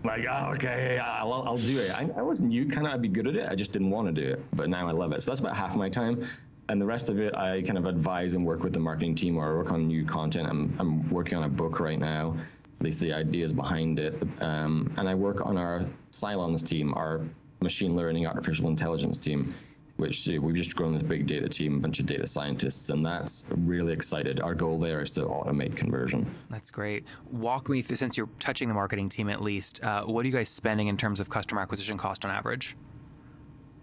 Like, 0.04 0.26
oh, 0.30 0.52
okay, 0.56 1.00
I'll, 1.00 1.34
I'll 1.34 1.58
do 1.58 1.80
it. 1.80 1.92
I, 1.92 2.10
I 2.18 2.22
wasn't 2.22 2.52
you, 2.52 2.68
kind 2.68 2.88
of, 2.88 2.94
I'd 2.94 3.02
be 3.02 3.08
good 3.08 3.28
at 3.28 3.36
it. 3.36 3.48
I 3.50 3.56
just 3.56 3.72
didn't 3.72 3.90
want 3.90 4.14
to 4.14 4.22
do 4.22 4.28
it, 4.28 4.44
but 4.54 4.70
now 4.70 4.88
I 4.88 4.92
love 4.92 5.12
it. 5.12 5.22
So 5.24 5.32
that's 5.32 5.40
about 5.40 5.56
half 5.56 5.76
my 5.76 5.90
time. 5.90 6.26
And 6.70 6.82
the 6.82 6.86
rest 6.86 7.10
of 7.10 7.20
it, 7.20 7.36
I 7.36 7.62
kind 7.64 7.78
of 7.78 7.86
advise 7.86 8.34
and 8.34 8.46
work 8.46 8.64
with 8.64 8.74
the 8.74 8.80
marketing 8.80 9.16
team 9.16 9.38
or 9.38 9.52
I 9.52 9.56
work 9.56 9.72
on 9.72 9.88
new 9.88 10.06
content. 10.06 10.48
I'm, 10.50 10.74
I'm 10.80 11.10
working 11.10 11.38
on 11.38 11.44
a 11.44 11.50
book 11.50 11.80
right 11.80 12.00
now, 12.00 12.36
at 12.80 12.86
least 12.86 13.00
the 13.00 13.14
ideas 13.14 13.52
behind 13.52 14.00
it. 14.00 14.22
Um, 14.40 14.94
and 14.98 15.10
I 15.10 15.16
work 15.16 15.46
on 15.46 15.58
our 15.58 15.86
Cylons 16.12 16.66
team, 16.66 16.94
our 16.96 17.22
machine 17.60 17.96
learning, 17.96 18.26
artificial 18.26 18.68
intelligence 18.68 19.24
team 19.24 19.54
which 20.02 20.28
we've 20.28 20.56
just 20.56 20.76
grown 20.76 20.94
this 20.94 21.04
big 21.04 21.28
data 21.28 21.48
team, 21.48 21.78
a 21.78 21.80
bunch 21.80 22.00
of 22.00 22.08
data 22.08 22.26
scientists, 22.26 22.90
and 22.90 23.06
that's 23.06 23.46
really 23.56 23.94
excited. 23.94 24.42
Our 24.42 24.56
goal 24.56 24.80
there 24.80 25.02
is 25.02 25.12
to 25.12 25.22
automate 25.22 25.76
conversion. 25.76 26.34
That's 26.50 26.72
great. 26.72 27.06
Walk 27.32 27.70
me 27.70 27.84
through, 27.84 27.98
since 27.98 28.18
you're 28.18 28.30
touching 28.40 28.68
the 28.68 28.74
marketing 28.74 29.10
team 29.10 29.30
at 29.30 29.42
least, 29.42 29.84
uh, 29.84 30.04
what 30.04 30.26
are 30.26 30.28
you 30.28 30.34
guys 30.34 30.50
spending 30.50 30.88
in 30.88 30.98
terms 30.98 31.20
of 31.20 31.30
customer 31.30 31.62
acquisition 31.62 31.98
cost 31.98 32.26
on 32.26 32.32
average? 32.32 32.76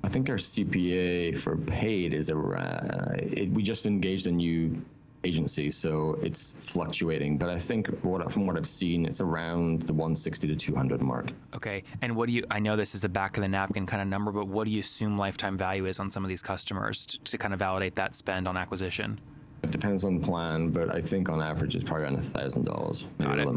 I 0.02 0.08
think 0.08 0.28
our 0.28 0.36
CPA 0.36 1.38
for 1.38 1.56
paid 1.56 2.14
is 2.14 2.30
around. 2.30 3.20
It, 3.20 3.50
we 3.50 3.62
just 3.62 3.86
engaged 3.86 4.26
a 4.26 4.32
new 4.32 4.80
agency, 5.24 5.70
so 5.70 6.18
it's 6.22 6.54
fluctuating. 6.60 7.38
But 7.38 7.50
I 7.50 7.58
think 7.58 7.88
what, 8.02 8.30
from 8.32 8.46
what 8.46 8.56
I've 8.56 8.66
seen, 8.66 9.04
it's 9.06 9.20
around 9.20 9.82
the 9.82 9.92
160 9.92 10.48
to 10.48 10.56
200 10.56 11.02
mark. 11.02 11.30
Okay, 11.54 11.82
and 12.02 12.14
what 12.16 12.26
do 12.26 12.32
you? 12.32 12.44
I 12.50 12.58
know 12.60 12.76
this 12.76 12.94
is 12.94 13.04
a 13.04 13.08
back 13.08 13.36
of 13.36 13.42
the 13.42 13.48
napkin 13.48 13.86
kind 13.86 14.02
of 14.02 14.08
number, 14.08 14.32
but 14.32 14.46
what 14.48 14.64
do 14.64 14.70
you 14.70 14.80
assume 14.80 15.18
lifetime 15.18 15.56
value 15.56 15.86
is 15.86 15.98
on 15.98 16.10
some 16.10 16.24
of 16.24 16.28
these 16.28 16.42
customers 16.42 17.06
to, 17.06 17.18
to 17.24 17.38
kind 17.38 17.52
of 17.52 17.58
validate 17.58 17.94
that 17.96 18.14
spend 18.14 18.46
on 18.46 18.56
acquisition? 18.56 19.20
It 19.62 19.70
depends 19.72 20.04
on 20.04 20.20
the 20.20 20.24
plan, 20.24 20.70
but 20.70 20.94
I 20.94 21.00
think 21.00 21.28
on 21.28 21.42
average 21.42 21.74
it's 21.74 21.84
probably 21.84 22.04
around 22.04 22.18
a 22.18 22.22
thousand 22.22 22.64
dollars. 22.64 23.06
Got 23.20 23.40
it. 23.40 23.48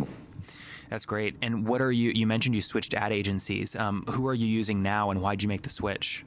That's 0.90 1.06
great. 1.06 1.38
And 1.42 1.66
what 1.66 1.82
are 1.82 1.92
you? 1.92 2.12
You 2.12 2.28
mentioned 2.28 2.54
you 2.56 2.62
switched 2.62 2.94
ad 2.94 3.14
agencies. 3.14 3.76
Um, 3.76 4.04
who 4.10 4.28
are 4.28 4.34
you 4.34 4.48
using 4.48 4.84
now, 4.84 5.12
and 5.12 5.22
why 5.22 5.36
did 5.36 5.44
you 5.44 5.50
make 5.50 5.62
the 5.62 5.70
switch? 5.70 6.26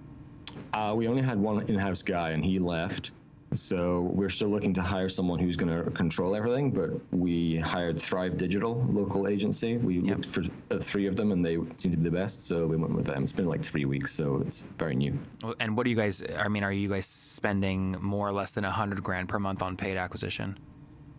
Uh, 0.72 0.94
we 0.96 1.08
only 1.08 1.22
had 1.22 1.38
one 1.38 1.66
in-house 1.68 2.02
guy, 2.02 2.30
and 2.30 2.44
he 2.44 2.58
left. 2.58 3.12
So 3.54 4.10
we're 4.12 4.28
still 4.28 4.48
looking 4.48 4.74
to 4.74 4.82
hire 4.82 5.08
someone 5.08 5.38
who's 5.38 5.56
going 5.56 5.84
to 5.84 5.90
control 5.92 6.34
everything, 6.34 6.70
but 6.70 6.90
we 7.12 7.56
hired 7.58 7.98
Thrive 7.98 8.36
Digital, 8.36 8.84
local 8.90 9.28
agency. 9.28 9.76
We 9.76 10.00
yep. 10.00 10.16
looked 10.16 10.26
for 10.26 10.42
three 10.80 11.06
of 11.06 11.16
them, 11.16 11.32
and 11.32 11.44
they 11.44 11.54
seemed 11.54 11.80
to 11.80 11.88
be 11.96 12.02
the 12.02 12.10
best, 12.10 12.46
so 12.46 12.66
we 12.66 12.76
went 12.76 12.94
with 12.94 13.06
them. 13.06 13.22
It's 13.22 13.32
been 13.32 13.46
like 13.46 13.62
three 13.62 13.84
weeks, 13.84 14.12
so 14.12 14.42
it's 14.46 14.64
very 14.78 14.96
new. 14.96 15.18
And 15.60 15.76
what 15.76 15.84
do 15.84 15.90
you 15.90 15.96
guys? 15.96 16.22
I 16.36 16.48
mean, 16.48 16.64
are 16.64 16.72
you 16.72 16.88
guys 16.88 17.06
spending 17.06 17.96
more 18.00 18.28
or 18.28 18.32
less 18.32 18.52
than 18.52 18.64
a 18.64 18.70
hundred 18.70 19.02
grand 19.02 19.28
per 19.28 19.38
month 19.38 19.62
on 19.62 19.76
paid 19.76 19.96
acquisition? 19.96 20.58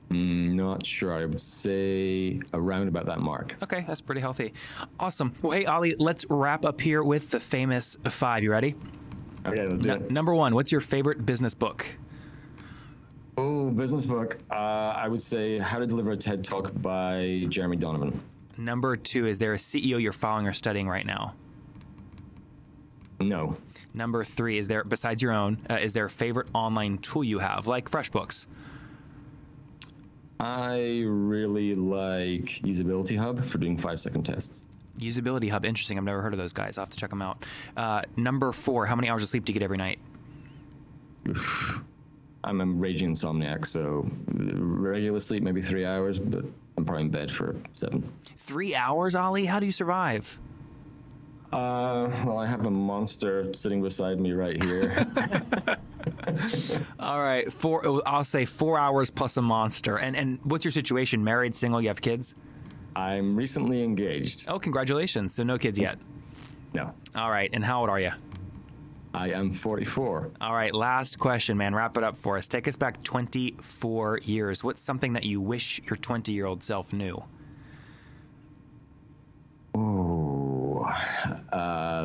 Mm, 0.10 0.54
not 0.54 0.86
sure. 0.86 1.14
I 1.14 1.26
would 1.26 1.42
say 1.42 2.40
around 2.54 2.88
about 2.88 3.08
that 3.08 3.20
mark. 3.20 3.56
Okay, 3.64 3.84
that's 3.88 4.02
pretty 4.02 4.22
healthy. 4.22 4.54
Awesome. 5.00 5.34
Well, 5.42 5.52
hey, 5.52 5.66
Oli, 5.66 5.96
let's 5.98 6.26
wrap 6.30 6.64
up 6.64 6.80
here 6.80 7.02
with 7.02 7.32
the 7.32 7.40
famous 7.40 7.98
five. 8.10 8.44
You 8.44 8.52
ready? 8.52 8.76
Okay, 9.46 9.68
let's 9.68 9.80
do 9.80 9.92
N- 9.92 10.02
it. 10.04 10.12
Number 10.12 10.34
one, 10.34 10.54
what's 10.54 10.72
your 10.72 10.82
favorite 10.82 11.26
business 11.26 11.54
book? 11.56 11.88
Oh, 13.38 13.70
business 13.70 14.06
book. 14.06 14.38
Uh, 14.50 14.56
I 14.56 15.08
would 15.08 15.22
say 15.22 15.58
How 15.60 15.80
to 15.80 15.86
Deliver 15.86 16.12
a 16.12 16.18
TED 16.18 16.44
Talk 16.44 16.72
by 16.82 17.46
Jeremy 17.50 17.78
Donovan. 17.78 18.22
Number 18.58 18.96
two, 18.96 19.28
is 19.28 19.38
there 19.38 19.54
a 19.54 19.58
CEO 19.58 20.02
you're 20.02 20.14
following 20.14 20.48
or 20.48 20.54
studying 20.54 20.88
right 20.88 21.06
now? 21.06 21.36
No. 23.20 23.58
Number 23.94 24.24
three, 24.24 24.58
is 24.58 24.68
there, 24.68 24.84
besides 24.84 25.22
your 25.22 25.34
own, 25.34 25.58
uh, 25.70 25.76
is 25.76 25.94
there 25.94 26.06
a 26.06 26.10
favorite 26.10 26.48
online 26.54 26.98
tool 27.00 27.24
you 27.24 27.40
have, 27.40 27.68
like 27.68 27.90
FreshBooks? 27.90 28.46
I 30.40 31.04
really 31.06 31.76
like 31.76 32.62
Usability 32.64 33.18
Hub 33.18 33.44
for 33.44 33.58
doing 33.58 33.78
five 33.78 34.00
second 34.00 34.24
tests. 34.24 34.68
Usability 35.00 35.50
Hub, 35.50 35.66
interesting. 35.66 35.98
I've 35.98 36.04
never 36.04 36.22
heard 36.22 36.34
of 36.34 36.40
those 36.40 36.54
guys. 36.54 36.78
I'll 36.78 36.84
have 36.84 36.90
to 36.90 36.98
check 36.98 37.10
them 37.10 37.22
out. 37.22 37.44
Uh, 37.76 38.02
number 38.16 38.52
four, 38.52 38.86
how 38.86 38.96
many 38.96 39.10
hours 39.10 39.24
of 39.24 39.30
sleep 39.30 39.46
do 39.46 39.52
you 39.52 39.60
get 39.60 39.64
every 39.64 39.78
night? 39.78 40.00
I'm 42.46 42.62
a 42.62 42.66
raging 42.66 43.16
insomniac, 43.16 43.66
so 43.66 44.10
regular 44.28 45.20
sleep 45.20 45.44
maybe 45.44 45.62
three 45.62 45.86
hours, 45.86 46.20
but 46.20 46.46
I'm 46.78 46.86
probably 46.86 47.06
in 47.06 47.10
bed 47.10 47.32
for 47.32 47.56
seven. 47.74 48.10
Three 48.38 48.76
hours, 48.76 49.16
Oli? 49.16 49.46
How 49.46 49.60
do 49.60 49.66
you 49.66 49.72
survive? 49.72 50.40
Uh, 51.52 52.10
well, 52.26 52.38
I 52.38 52.46
have 52.46 52.66
a 52.66 52.72
monster 52.72 53.54
sitting 53.54 53.82
beside 53.82 54.20
me 54.20 54.34
right 54.34 54.62
here. 54.64 55.06
All 57.00 57.22
right, 57.22 57.52
four. 57.52 58.02
I'll 58.06 58.24
say 58.24 58.46
four 58.46 58.78
hours 58.78 59.10
plus 59.10 59.38
a 59.38 59.42
monster. 59.42 59.98
And 59.98 60.16
and 60.16 60.40
what's 60.44 60.66
your 60.66 60.72
situation? 60.72 61.24
Married, 61.24 61.56
single? 61.56 61.82
You 61.82 61.88
have 61.88 62.02
kids? 62.02 62.36
I'm 62.96 63.36
recently 63.36 63.84
engaged. 63.84 64.46
Oh, 64.48 64.60
congratulations! 64.60 65.34
So 65.34 65.44
no 65.44 65.58
kids 65.58 65.80
yet. 65.80 65.98
No. 66.74 66.94
All 67.16 67.32
right, 67.32 67.50
and 67.54 67.64
how 67.64 67.82
old 67.82 67.90
are 67.90 68.00
you? 68.00 68.12
I 69.16 69.30
am 69.30 69.52
44. 69.52 70.32
All 70.42 70.54
right, 70.54 70.76
last 70.76 71.18
question, 71.20 71.58
man. 71.58 71.74
Wrap 71.74 71.96
it 71.96 72.04
up 72.04 72.18
for 72.18 72.38
us. 72.38 72.48
Take 72.48 72.68
us 72.68 72.76
back 72.76 73.02
24 73.04 74.20
years. 74.24 74.64
What's 74.64 74.82
something 74.82 75.14
that 75.14 75.24
you 75.24 75.40
wish 75.40 75.82
your 75.86 75.96
20 75.96 76.34
year 76.34 76.46
old 76.46 76.64
self 76.64 76.92
knew? 76.92 77.24
Oh, 79.74 80.82
uh, 81.52 81.56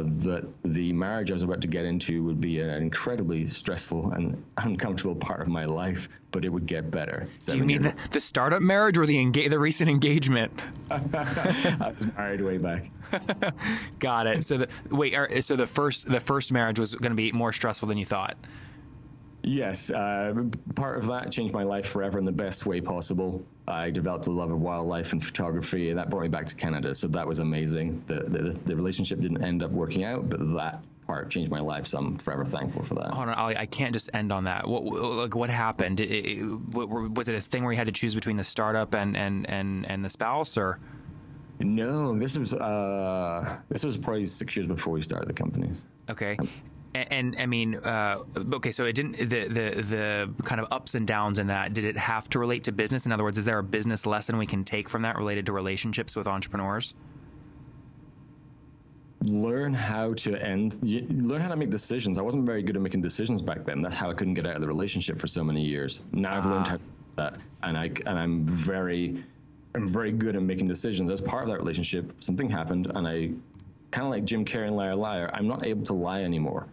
Uh, 0.01 0.05
that 0.07 0.45
the 0.63 0.93
marriage 0.93 1.31
I 1.31 1.35
was 1.35 1.43
about 1.43 1.61
to 1.63 1.69
get 1.69 1.85
into 1.85 2.23
would 2.25 2.41
be 2.41 2.61
an 2.61 2.71
incredibly 2.71 3.47
stressful 3.47 4.13
and 4.13 4.43
uncomfortable 4.59 5.15
part 5.15 5.41
of 5.41 5.49
my 5.49 5.65
life, 5.65 6.09
but 6.31 6.45
it 6.45 6.53
would 6.53 6.67
get 6.67 6.91
better. 6.91 7.29
Do 7.47 7.57
you 7.57 7.65
mean 7.65 7.83
the, 7.83 8.09
the, 8.11 8.21
startup 8.21 8.63
marriage 8.63 8.97
or 8.97 9.07
the 9.07 9.17
enga- 9.17 9.51
the 9.51 9.59
recent 9.59 9.91
engagement? 9.91 10.53
I 10.91 11.93
was 11.97 12.07
married 12.17 12.41
way 12.41 12.59
back. 12.59 12.91
Got 13.99 14.27
it. 14.27 14.45
So 14.45 14.59
the 14.59 14.69
wait, 14.91 15.15
er, 15.17 15.43
so 15.43 15.57
the 15.57 15.67
first 15.67 16.09
the 16.09 16.21
first 16.21 16.53
marriage 16.53 16.79
was 16.79 16.95
going 16.95 17.13
to 17.13 17.17
be 17.17 17.33
more 17.33 17.53
stressful 17.53 17.89
than 17.89 17.99
you 17.99 18.07
thought. 18.07 18.37
Yes, 19.43 19.91
uh, 19.91 20.35
part 20.75 20.99
of 20.99 21.07
that 21.07 21.33
changed 21.33 21.55
my 21.55 21.63
life 21.63 21.87
forever 21.87 22.19
in 22.19 22.25
the 22.25 22.33
best 22.33 22.67
way 22.67 22.81
possible. 22.81 23.43
I 23.67 23.91
developed 23.91 24.27
a 24.27 24.33
love 24.33 24.51
of 24.51 24.61
wildlife 24.61 25.13
and 25.13 25.25
photography, 25.25 25.91
and 25.91 25.99
that 25.99 26.11
brought 26.11 26.23
me 26.23 26.29
back 26.29 26.47
to 26.47 26.55
Canada. 26.55 26.95
So 26.95 27.09
that 27.09 27.27
was 27.27 27.39
amazing. 27.39 28.03
The, 28.07 28.25
the, 28.25 28.59
the 28.67 28.77
relationship 28.77 29.21
didn't 29.21 29.43
end 29.43 29.63
up 29.63 29.71
working 29.71 30.05
out, 30.05 30.29
but 30.29 30.41
that 30.57 30.83
part 31.07 31.31
changed 31.31 31.51
my 31.51 31.61
life. 31.61 31.87
So 31.87 31.99
I'm 31.99 32.19
forever 32.19 32.45
thankful 32.45 32.83
for 32.83 32.95
that. 32.95 33.11
Hold 33.11 33.29
on, 33.29 33.39
Oli, 33.39 33.57
I 33.57 33.67
can't 33.67 33.93
just 33.93 34.11
end 34.13 34.33
on 34.33 34.45
that. 34.45 34.69
What 34.69 34.85
like 34.85 35.35
what 35.35 35.51
happened? 35.51 36.01
It, 36.01 36.11
it, 36.11 36.45
was 36.45 37.29
it 37.29 37.35
a 37.35 37.41
thing 37.41 37.65
where 37.65 37.73
you 37.73 37.79
had 37.79 37.87
to 37.87 37.93
choose 37.93 38.15
between 38.15 38.37
the 38.37 38.45
startup 38.45 38.95
and 38.95 39.17
and 39.17 39.49
and 39.49 39.89
and 39.91 40.05
the 40.05 40.11
spouse, 40.11 40.57
or? 40.59 40.79
No, 41.59 42.19
this 42.19 42.39
was 42.39 42.55
uh, 42.55 43.57
this 43.69 43.85
was 43.85 43.99
probably 43.99 44.27
six 44.27 44.57
years 44.57 44.69
before 44.69 44.93
we 44.93 45.03
started 45.03 45.29
the 45.29 45.35
companies. 45.35 45.85
Okay, 46.09 46.39
and, 46.95 47.13
and, 47.13 47.37
I 47.39 47.47
mean, 47.47 47.77
uh, 47.77 48.19
okay, 48.55 48.73
so 48.73 48.85
it 48.85 48.95
didn't 48.95 49.17
the 49.17 49.47
the 49.47 49.83
the 49.83 50.45
kind 50.45 50.61
of 50.61 50.67
ups 50.73 50.97
and 50.97 51.07
downs 51.07 51.39
in 51.39 51.47
that. 51.47 51.73
Did 51.73 51.85
it 51.85 51.97
have 51.97 52.29
to 52.31 52.39
relate 52.41 52.65
to 52.65 52.73
business? 52.73 53.07
In 53.07 53.13
other 53.13 53.23
words, 53.23 53.39
is 53.39 53.45
there 53.45 53.59
a 53.59 53.63
business 53.63 54.07
lesson 54.07 54.39
we 54.39 54.47
can 54.47 54.65
take 54.65 54.89
from 54.89 55.03
that 55.03 55.17
related 55.17 55.47
to 55.47 55.53
relationships 55.53 56.17
with 56.17 56.27
entrepreneurs? 56.27 56.95
Learn 59.25 59.73
how 59.73 60.15
to 60.15 60.35
end. 60.43 60.83
Learn 60.83 61.41
how 61.41 61.49
to 61.49 61.57
make 61.57 61.71
decisions. 61.71 62.19
I 62.19 62.23
wasn't 62.23 62.45
very 62.45 62.63
good 62.63 62.75
at 62.75 62.83
making 62.83 63.03
decisions 63.03 63.41
back 63.41 63.65
then. 63.65 63.81
That's 63.81 63.95
how 63.95 64.11
I 64.11 64.15
couldn't 64.15 64.35
get 64.35 64.47
out 64.47 64.57
of 64.57 64.63
the 64.63 64.69
relationship 64.69 65.21
for 65.21 65.29
so 65.29 65.45
many 65.45 65.63
years. 65.63 66.03
Now 66.13 66.39
I've 66.39 66.47
learned 66.47 66.67
ah. 66.67 66.71
how 66.71 66.77
to 66.77 66.83
do 66.83 67.17
that, 67.17 67.39
and 67.63 67.79
I 67.79 67.85
and 68.07 68.19
I'm 68.19 68.45
very 68.47 69.23
I'm 69.77 69.87
very 69.87 70.11
good 70.11 70.35
at 70.35 70.43
making 70.43 70.67
decisions. 70.67 71.09
As 71.09 71.21
part 71.21 71.45
of 71.45 71.51
that 71.51 71.59
relationship, 71.59 72.21
something 72.21 72.51
happened, 72.51 72.91
and 72.93 73.07
I 73.07 73.31
kind 73.93 74.07
of 74.07 74.11
like 74.11 74.25
Jim 74.25 74.45
Carrey 74.45 74.67
and 74.67 74.77
Liar 74.77 74.97
Liar. 74.97 75.31
I'm 75.33 75.47
not 75.47 75.65
able 75.65 75.85
to 75.85 75.95
lie 75.95 76.23
anymore 76.23 76.67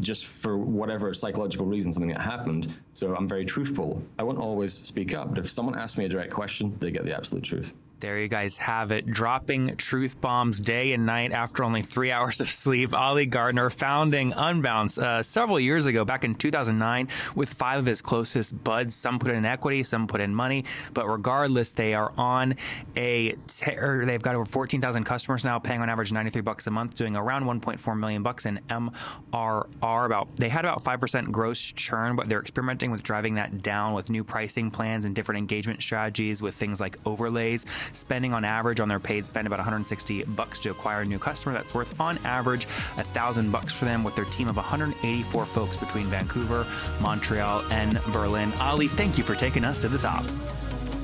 just 0.00 0.26
for 0.26 0.58
whatever 0.58 1.12
psychological 1.14 1.66
reason, 1.66 1.92
something 1.92 2.10
that 2.10 2.20
happened. 2.20 2.72
So 2.92 3.14
I'm 3.14 3.28
very 3.28 3.44
truthful. 3.44 4.02
I 4.18 4.22
won't 4.22 4.38
always 4.38 4.72
speak 4.72 5.14
up, 5.14 5.30
but 5.30 5.38
if 5.38 5.50
someone 5.50 5.78
asks 5.78 5.96
me 5.98 6.04
a 6.04 6.08
direct 6.08 6.32
question, 6.32 6.76
they 6.80 6.90
get 6.90 7.04
the 7.04 7.14
absolute 7.14 7.44
truth. 7.44 7.74
There 8.04 8.18
you 8.18 8.28
guys 8.28 8.58
have 8.58 8.92
it. 8.92 9.06
Dropping 9.06 9.76
truth 9.76 10.20
bombs 10.20 10.60
day 10.60 10.92
and 10.92 11.06
night 11.06 11.32
after 11.32 11.64
only 11.64 11.80
three 11.80 12.12
hours 12.12 12.38
of 12.38 12.50
sleep. 12.50 12.92
Oli 12.92 13.24
Gardner 13.24 13.70
founding 13.70 14.32
Unbounce 14.32 15.02
uh, 15.02 15.22
several 15.22 15.58
years 15.58 15.86
ago, 15.86 16.04
back 16.04 16.22
in 16.22 16.34
2009, 16.34 17.08
with 17.34 17.54
five 17.54 17.78
of 17.78 17.86
his 17.86 18.02
closest 18.02 18.62
buds. 18.62 18.94
Some 18.94 19.18
put 19.18 19.30
in 19.30 19.46
equity, 19.46 19.84
some 19.84 20.06
put 20.06 20.20
in 20.20 20.34
money, 20.34 20.66
but 20.92 21.08
regardless, 21.08 21.72
they 21.72 21.94
are 21.94 22.12
on 22.18 22.56
a 22.94 23.36
tear. 23.46 24.04
They've 24.04 24.20
got 24.20 24.34
over 24.34 24.44
14,000 24.44 25.04
customers 25.04 25.42
now, 25.42 25.58
paying 25.58 25.80
on 25.80 25.88
average 25.88 26.12
93 26.12 26.42
bucks 26.42 26.66
a 26.66 26.70
month, 26.70 26.96
doing 26.96 27.16
around 27.16 27.44
1.4 27.44 27.98
million 27.98 28.22
bucks 28.22 28.44
in 28.44 28.60
MRR. 28.68 30.04
About 30.04 30.36
they 30.36 30.50
had 30.50 30.66
about 30.66 30.84
five 30.84 31.00
percent 31.00 31.32
gross 31.32 31.58
churn, 31.58 32.16
but 32.16 32.28
they're 32.28 32.42
experimenting 32.42 32.90
with 32.90 33.02
driving 33.02 33.36
that 33.36 33.62
down 33.62 33.94
with 33.94 34.10
new 34.10 34.24
pricing 34.24 34.70
plans 34.70 35.06
and 35.06 35.14
different 35.14 35.38
engagement 35.38 35.82
strategies 35.82 36.42
with 36.42 36.54
things 36.54 36.82
like 36.82 36.98
overlays 37.06 37.64
spending 37.94 38.32
on 38.32 38.44
average 38.44 38.80
on 38.80 38.88
their 38.88 39.00
paid 39.00 39.26
spend 39.26 39.46
about 39.46 39.58
160 39.58 40.24
bucks 40.24 40.58
to 40.60 40.70
acquire 40.70 41.02
a 41.02 41.04
new 41.04 41.18
customer. 41.18 41.54
That's 41.54 41.74
worth 41.74 42.00
on 42.00 42.18
average 42.24 42.64
a 42.96 43.04
thousand 43.04 43.50
bucks 43.50 43.72
for 43.72 43.84
them 43.84 44.04
with 44.04 44.14
their 44.16 44.24
team 44.26 44.48
of 44.48 44.56
184 44.56 45.46
folks 45.46 45.76
between 45.76 46.06
Vancouver, 46.06 46.66
Montreal, 47.00 47.62
and 47.70 48.00
Berlin. 48.12 48.52
Oli, 48.60 48.88
thank 48.88 49.18
you 49.18 49.24
for 49.24 49.34
taking 49.34 49.64
us 49.64 49.78
to 49.80 49.88
the 49.88 49.98
top. 49.98 50.24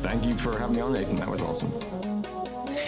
Thank 0.02 0.24
you 0.24 0.34
for 0.34 0.58
having 0.58 0.76
me 0.76 0.82
on, 0.82 0.92
Nathan. 0.92 1.16
That 1.16 1.28
was 1.28 1.42
awesome. 1.42 1.72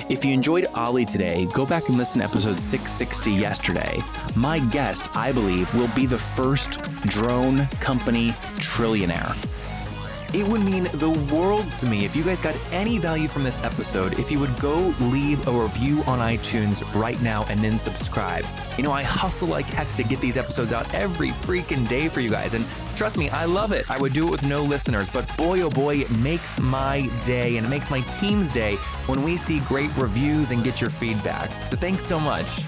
If 0.09 0.25
you 0.25 0.33
enjoyed 0.33 0.67
Oli 0.77 1.05
today, 1.05 1.47
go 1.53 1.65
back 1.65 1.89
and 1.89 1.97
listen 1.97 2.21
to 2.21 2.27
episode 2.27 2.59
660 2.59 3.31
yesterday. 3.31 3.99
My 4.35 4.59
guest, 4.59 5.15
I 5.17 5.33
believe, 5.33 5.73
will 5.75 5.89
be 5.95 6.07
the 6.07 6.19
first 6.19 6.83
drone 7.05 7.67
company 7.81 8.31
trillionaire. 8.59 9.37
It 10.35 10.49
would 10.49 10.63
mean 10.63 10.85
the 10.95 11.11
world 11.31 11.71
to 11.73 11.87
me 11.87 12.07
if 12.07 12.17
you 12.17 12.23
guys 12.25 12.41
got 12.41 12.57
any 12.73 12.97
value 12.97 13.29
from 13.29 13.45
this 13.45 13.63
episode 13.63 14.19
if 14.19 14.31
you 14.31 14.39
would 14.39 14.59
go 14.59 14.95
leave 14.99 15.47
a 15.47 15.51
review 15.51 16.03
on 16.07 16.21
iTunes 16.21 16.83
right 16.99 17.21
now 17.21 17.45
and 17.51 17.61
then 17.61 17.79
subscribe. 17.79 18.47
You 18.79 18.83
know, 18.83 18.93
I 18.93 19.03
hustle 19.03 19.49
like 19.49 19.67
heck 19.67 19.93
to 19.93 20.03
get 20.03 20.21
these 20.21 20.39
episodes 20.39 20.73
out 20.73 20.93
every 20.95 21.29
freaking 21.29 21.87
day 21.87 22.09
for 22.09 22.21
you 22.21 22.31
guys, 22.31 22.55
and 22.55 22.65
trust 22.97 23.19
me, 23.19 23.29
I 23.29 23.45
love 23.45 23.73
it. 23.73 23.91
I 23.91 23.99
would 23.99 24.15
do 24.15 24.27
it 24.27 24.31
with 24.31 24.47
no 24.47 24.63
listeners, 24.63 25.11
but 25.11 25.37
boy 25.37 25.61
oh 25.61 25.71
boy, 25.71 25.97
it 25.97 26.11
makes 26.11 26.59
my 26.59 27.11
day 27.27 27.59
and 27.59 27.67
it 27.67 27.69
makes 27.69 27.91
my 27.91 28.01
team's 28.01 28.51
day 28.51 28.77
when 29.07 29.23
we 29.23 29.37
see 29.37 29.61
great 29.61 29.95
reviews 29.99 30.51
and 30.51 30.65
get 30.65 30.81
your 30.81 30.91
feedback. 30.91 31.51
So 31.67 31.77
thanks 31.77 32.05
so 32.05 32.19
much. 32.19 32.63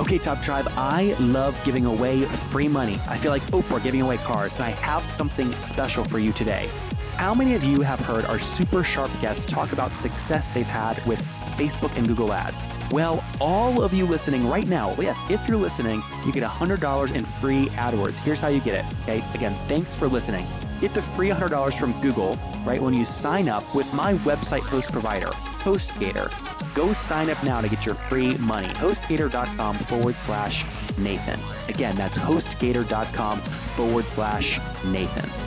Okay, 0.00 0.18
Top 0.18 0.42
Tribe, 0.42 0.66
I 0.76 1.14
love 1.20 1.58
giving 1.64 1.86
away 1.86 2.22
free 2.22 2.66
money. 2.66 3.00
I 3.06 3.16
feel 3.16 3.30
like 3.30 3.42
Oprah 3.52 3.80
giving 3.80 4.02
away 4.02 4.16
cars, 4.16 4.56
and 4.56 4.64
I 4.64 4.70
have 4.70 5.08
something 5.08 5.52
special 5.52 6.02
for 6.02 6.18
you 6.18 6.32
today. 6.32 6.68
How 7.14 7.32
many 7.32 7.54
of 7.54 7.62
you 7.62 7.80
have 7.82 8.00
heard 8.00 8.24
our 8.24 8.40
super 8.40 8.82
sharp 8.82 9.10
guests 9.20 9.46
talk 9.46 9.72
about 9.72 9.92
success 9.92 10.48
they've 10.48 10.66
had 10.66 11.00
with 11.06 11.22
Facebook 11.56 11.96
and 11.96 12.08
Google 12.08 12.32
Ads? 12.32 12.66
Well, 12.90 13.22
all 13.40 13.84
of 13.84 13.94
you 13.94 14.04
listening 14.04 14.48
right 14.48 14.66
now, 14.66 14.96
yes, 14.98 15.24
if 15.30 15.46
you're 15.46 15.56
listening, 15.56 16.02
you 16.26 16.32
get 16.32 16.42
$100 16.42 17.14
in 17.14 17.24
free 17.24 17.66
AdWords. 17.68 18.18
Here's 18.18 18.40
how 18.40 18.48
you 18.48 18.60
get 18.60 18.84
it. 18.84 18.92
Okay, 19.02 19.24
again, 19.32 19.56
thanks 19.68 19.94
for 19.94 20.08
listening. 20.08 20.44
Get 20.84 20.92
the 20.92 21.00
free 21.00 21.30
$100 21.30 21.78
from 21.78 21.98
Google 22.02 22.36
right 22.62 22.78
when 22.78 22.92
you 22.92 23.06
sign 23.06 23.48
up 23.48 23.74
with 23.74 23.90
my 23.94 24.12
website 24.28 24.60
host 24.60 24.92
provider, 24.92 25.28
HostGator. 25.64 26.28
Go 26.74 26.92
sign 26.92 27.30
up 27.30 27.42
now 27.42 27.62
to 27.62 27.70
get 27.70 27.86
your 27.86 27.94
free 27.94 28.36
money. 28.36 28.68
HostGator.com 28.68 29.76
forward 29.76 30.16
slash 30.16 30.66
Nathan. 30.98 31.40
Again, 31.70 31.96
that's 31.96 32.18
HostGator.com 32.18 33.38
forward 33.38 34.06
slash 34.06 34.60
Nathan. 34.84 35.43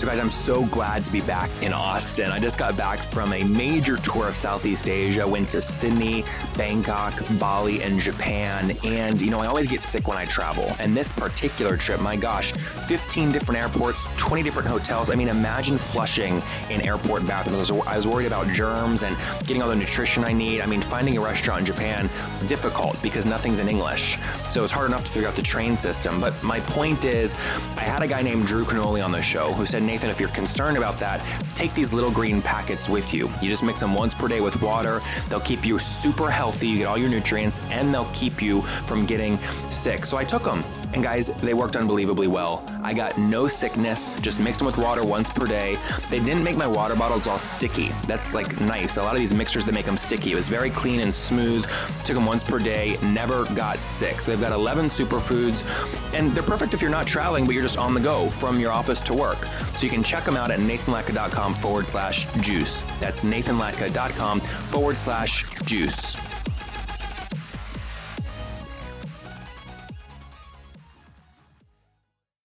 So, 0.00 0.06
guys, 0.06 0.18
I'm 0.18 0.30
so 0.30 0.64
glad 0.64 1.04
to 1.04 1.12
be 1.12 1.20
back 1.20 1.50
in 1.60 1.74
Austin. 1.74 2.30
I 2.30 2.38
just 2.38 2.58
got 2.58 2.74
back 2.74 3.00
from 3.00 3.34
a 3.34 3.44
major 3.44 3.98
tour 3.98 4.28
of 4.28 4.34
Southeast 4.34 4.88
Asia. 4.88 5.28
Went 5.28 5.50
to 5.50 5.60
Sydney, 5.60 6.24
Bangkok, 6.56 7.12
Bali, 7.38 7.82
and 7.82 8.00
Japan. 8.00 8.72
And, 8.82 9.20
you 9.20 9.30
know, 9.30 9.40
I 9.40 9.46
always 9.46 9.66
get 9.66 9.82
sick 9.82 10.08
when 10.08 10.16
I 10.16 10.24
travel. 10.24 10.74
And 10.80 10.96
this 10.96 11.12
particular 11.12 11.76
trip, 11.76 12.00
my 12.00 12.16
gosh, 12.16 12.52
15 12.52 13.30
different 13.30 13.60
airports, 13.60 14.08
20 14.16 14.42
different 14.42 14.66
hotels. 14.66 15.10
I 15.10 15.16
mean, 15.16 15.28
imagine 15.28 15.76
flushing 15.76 16.40
in 16.70 16.80
airport 16.80 17.26
bathrooms. 17.26 17.70
I 17.70 17.94
was 17.98 18.06
worried 18.06 18.26
about 18.26 18.48
germs 18.54 19.02
and 19.02 19.14
getting 19.40 19.60
all 19.60 19.68
the 19.68 19.76
nutrition 19.76 20.24
I 20.24 20.32
need. 20.32 20.62
I 20.62 20.66
mean, 20.66 20.80
finding 20.80 21.18
a 21.18 21.20
restaurant 21.20 21.60
in 21.60 21.66
Japan, 21.66 22.08
difficult 22.46 22.96
because 23.02 23.26
nothing's 23.26 23.58
in 23.58 23.68
English. 23.68 24.16
So 24.48 24.64
it's 24.64 24.72
hard 24.72 24.88
enough 24.88 25.04
to 25.04 25.12
figure 25.12 25.28
out 25.28 25.34
the 25.34 25.42
train 25.42 25.76
system. 25.76 26.22
But 26.22 26.42
my 26.42 26.60
point 26.60 27.04
is, 27.04 27.34
I 27.76 27.82
had 27.82 28.02
a 28.02 28.08
guy 28.08 28.22
named 28.22 28.46
Drew 28.46 28.64
Canole 28.64 29.04
on 29.04 29.12
the 29.12 29.20
show 29.20 29.52
who 29.52 29.66
said, 29.66 29.89
Nathan, 29.90 30.08
if 30.08 30.20
you're 30.20 30.28
concerned 30.28 30.78
about 30.78 30.98
that, 30.98 31.20
take 31.56 31.74
these 31.74 31.92
little 31.92 32.12
green 32.12 32.40
packets 32.40 32.88
with 32.88 33.12
you. 33.12 33.28
You 33.42 33.48
just 33.48 33.64
mix 33.64 33.80
them 33.80 33.92
once 33.92 34.14
per 34.14 34.28
day 34.28 34.40
with 34.40 34.62
water. 34.62 35.02
They'll 35.28 35.40
keep 35.40 35.66
you 35.66 35.80
super 35.80 36.30
healthy. 36.30 36.68
You 36.68 36.78
get 36.78 36.84
all 36.84 36.96
your 36.96 37.08
nutrients 37.08 37.60
and 37.70 37.92
they'll 37.92 38.08
keep 38.14 38.40
you 38.40 38.62
from 38.62 39.04
getting 39.04 39.36
sick. 39.68 40.06
So 40.06 40.16
I 40.16 40.22
took 40.22 40.44
them. 40.44 40.62
And 40.92 41.02
guys, 41.02 41.28
they 41.40 41.54
worked 41.54 41.76
unbelievably 41.76 42.26
well. 42.26 42.64
I 42.82 42.94
got 42.94 43.16
no 43.16 43.46
sickness, 43.46 44.18
just 44.20 44.40
mixed 44.40 44.58
them 44.58 44.66
with 44.66 44.76
water 44.76 45.04
once 45.04 45.30
per 45.30 45.46
day. 45.46 45.78
They 46.08 46.18
didn't 46.18 46.42
make 46.42 46.56
my 46.56 46.66
water 46.66 46.96
bottles 46.96 47.26
all 47.26 47.38
sticky. 47.38 47.90
That's 48.06 48.34
like 48.34 48.60
nice. 48.60 48.96
A 48.96 49.02
lot 49.02 49.14
of 49.14 49.20
these 49.20 49.32
mixtures, 49.32 49.64
they 49.64 49.72
make 49.72 49.86
them 49.86 49.96
sticky. 49.96 50.32
It 50.32 50.34
was 50.34 50.48
very 50.48 50.70
clean 50.70 51.00
and 51.00 51.14
smooth. 51.14 51.64
Took 52.04 52.16
them 52.16 52.26
once 52.26 52.42
per 52.42 52.58
day, 52.58 52.98
never 53.02 53.44
got 53.54 53.78
sick. 53.78 54.20
So 54.20 54.30
they've 54.30 54.40
got 54.40 54.52
11 54.52 54.86
superfoods, 54.86 55.64
and 56.12 56.32
they're 56.32 56.42
perfect 56.42 56.74
if 56.74 56.82
you're 56.82 56.90
not 56.90 57.06
traveling, 57.06 57.46
but 57.46 57.54
you're 57.54 57.62
just 57.62 57.78
on 57.78 57.94
the 57.94 58.00
go 58.00 58.28
from 58.28 58.58
your 58.58 58.72
office 58.72 59.00
to 59.02 59.14
work. 59.14 59.44
So 59.76 59.84
you 59.84 59.90
can 59.90 60.02
check 60.02 60.24
them 60.24 60.36
out 60.36 60.50
at 60.50 60.58
nathanlatka.com 60.58 61.54
forward 61.54 61.86
slash 61.86 62.26
juice. 62.40 62.82
That's 62.98 63.24
nathanlatka.com 63.24 64.40
forward 64.40 64.98
slash 64.98 65.44
juice. 65.64 66.16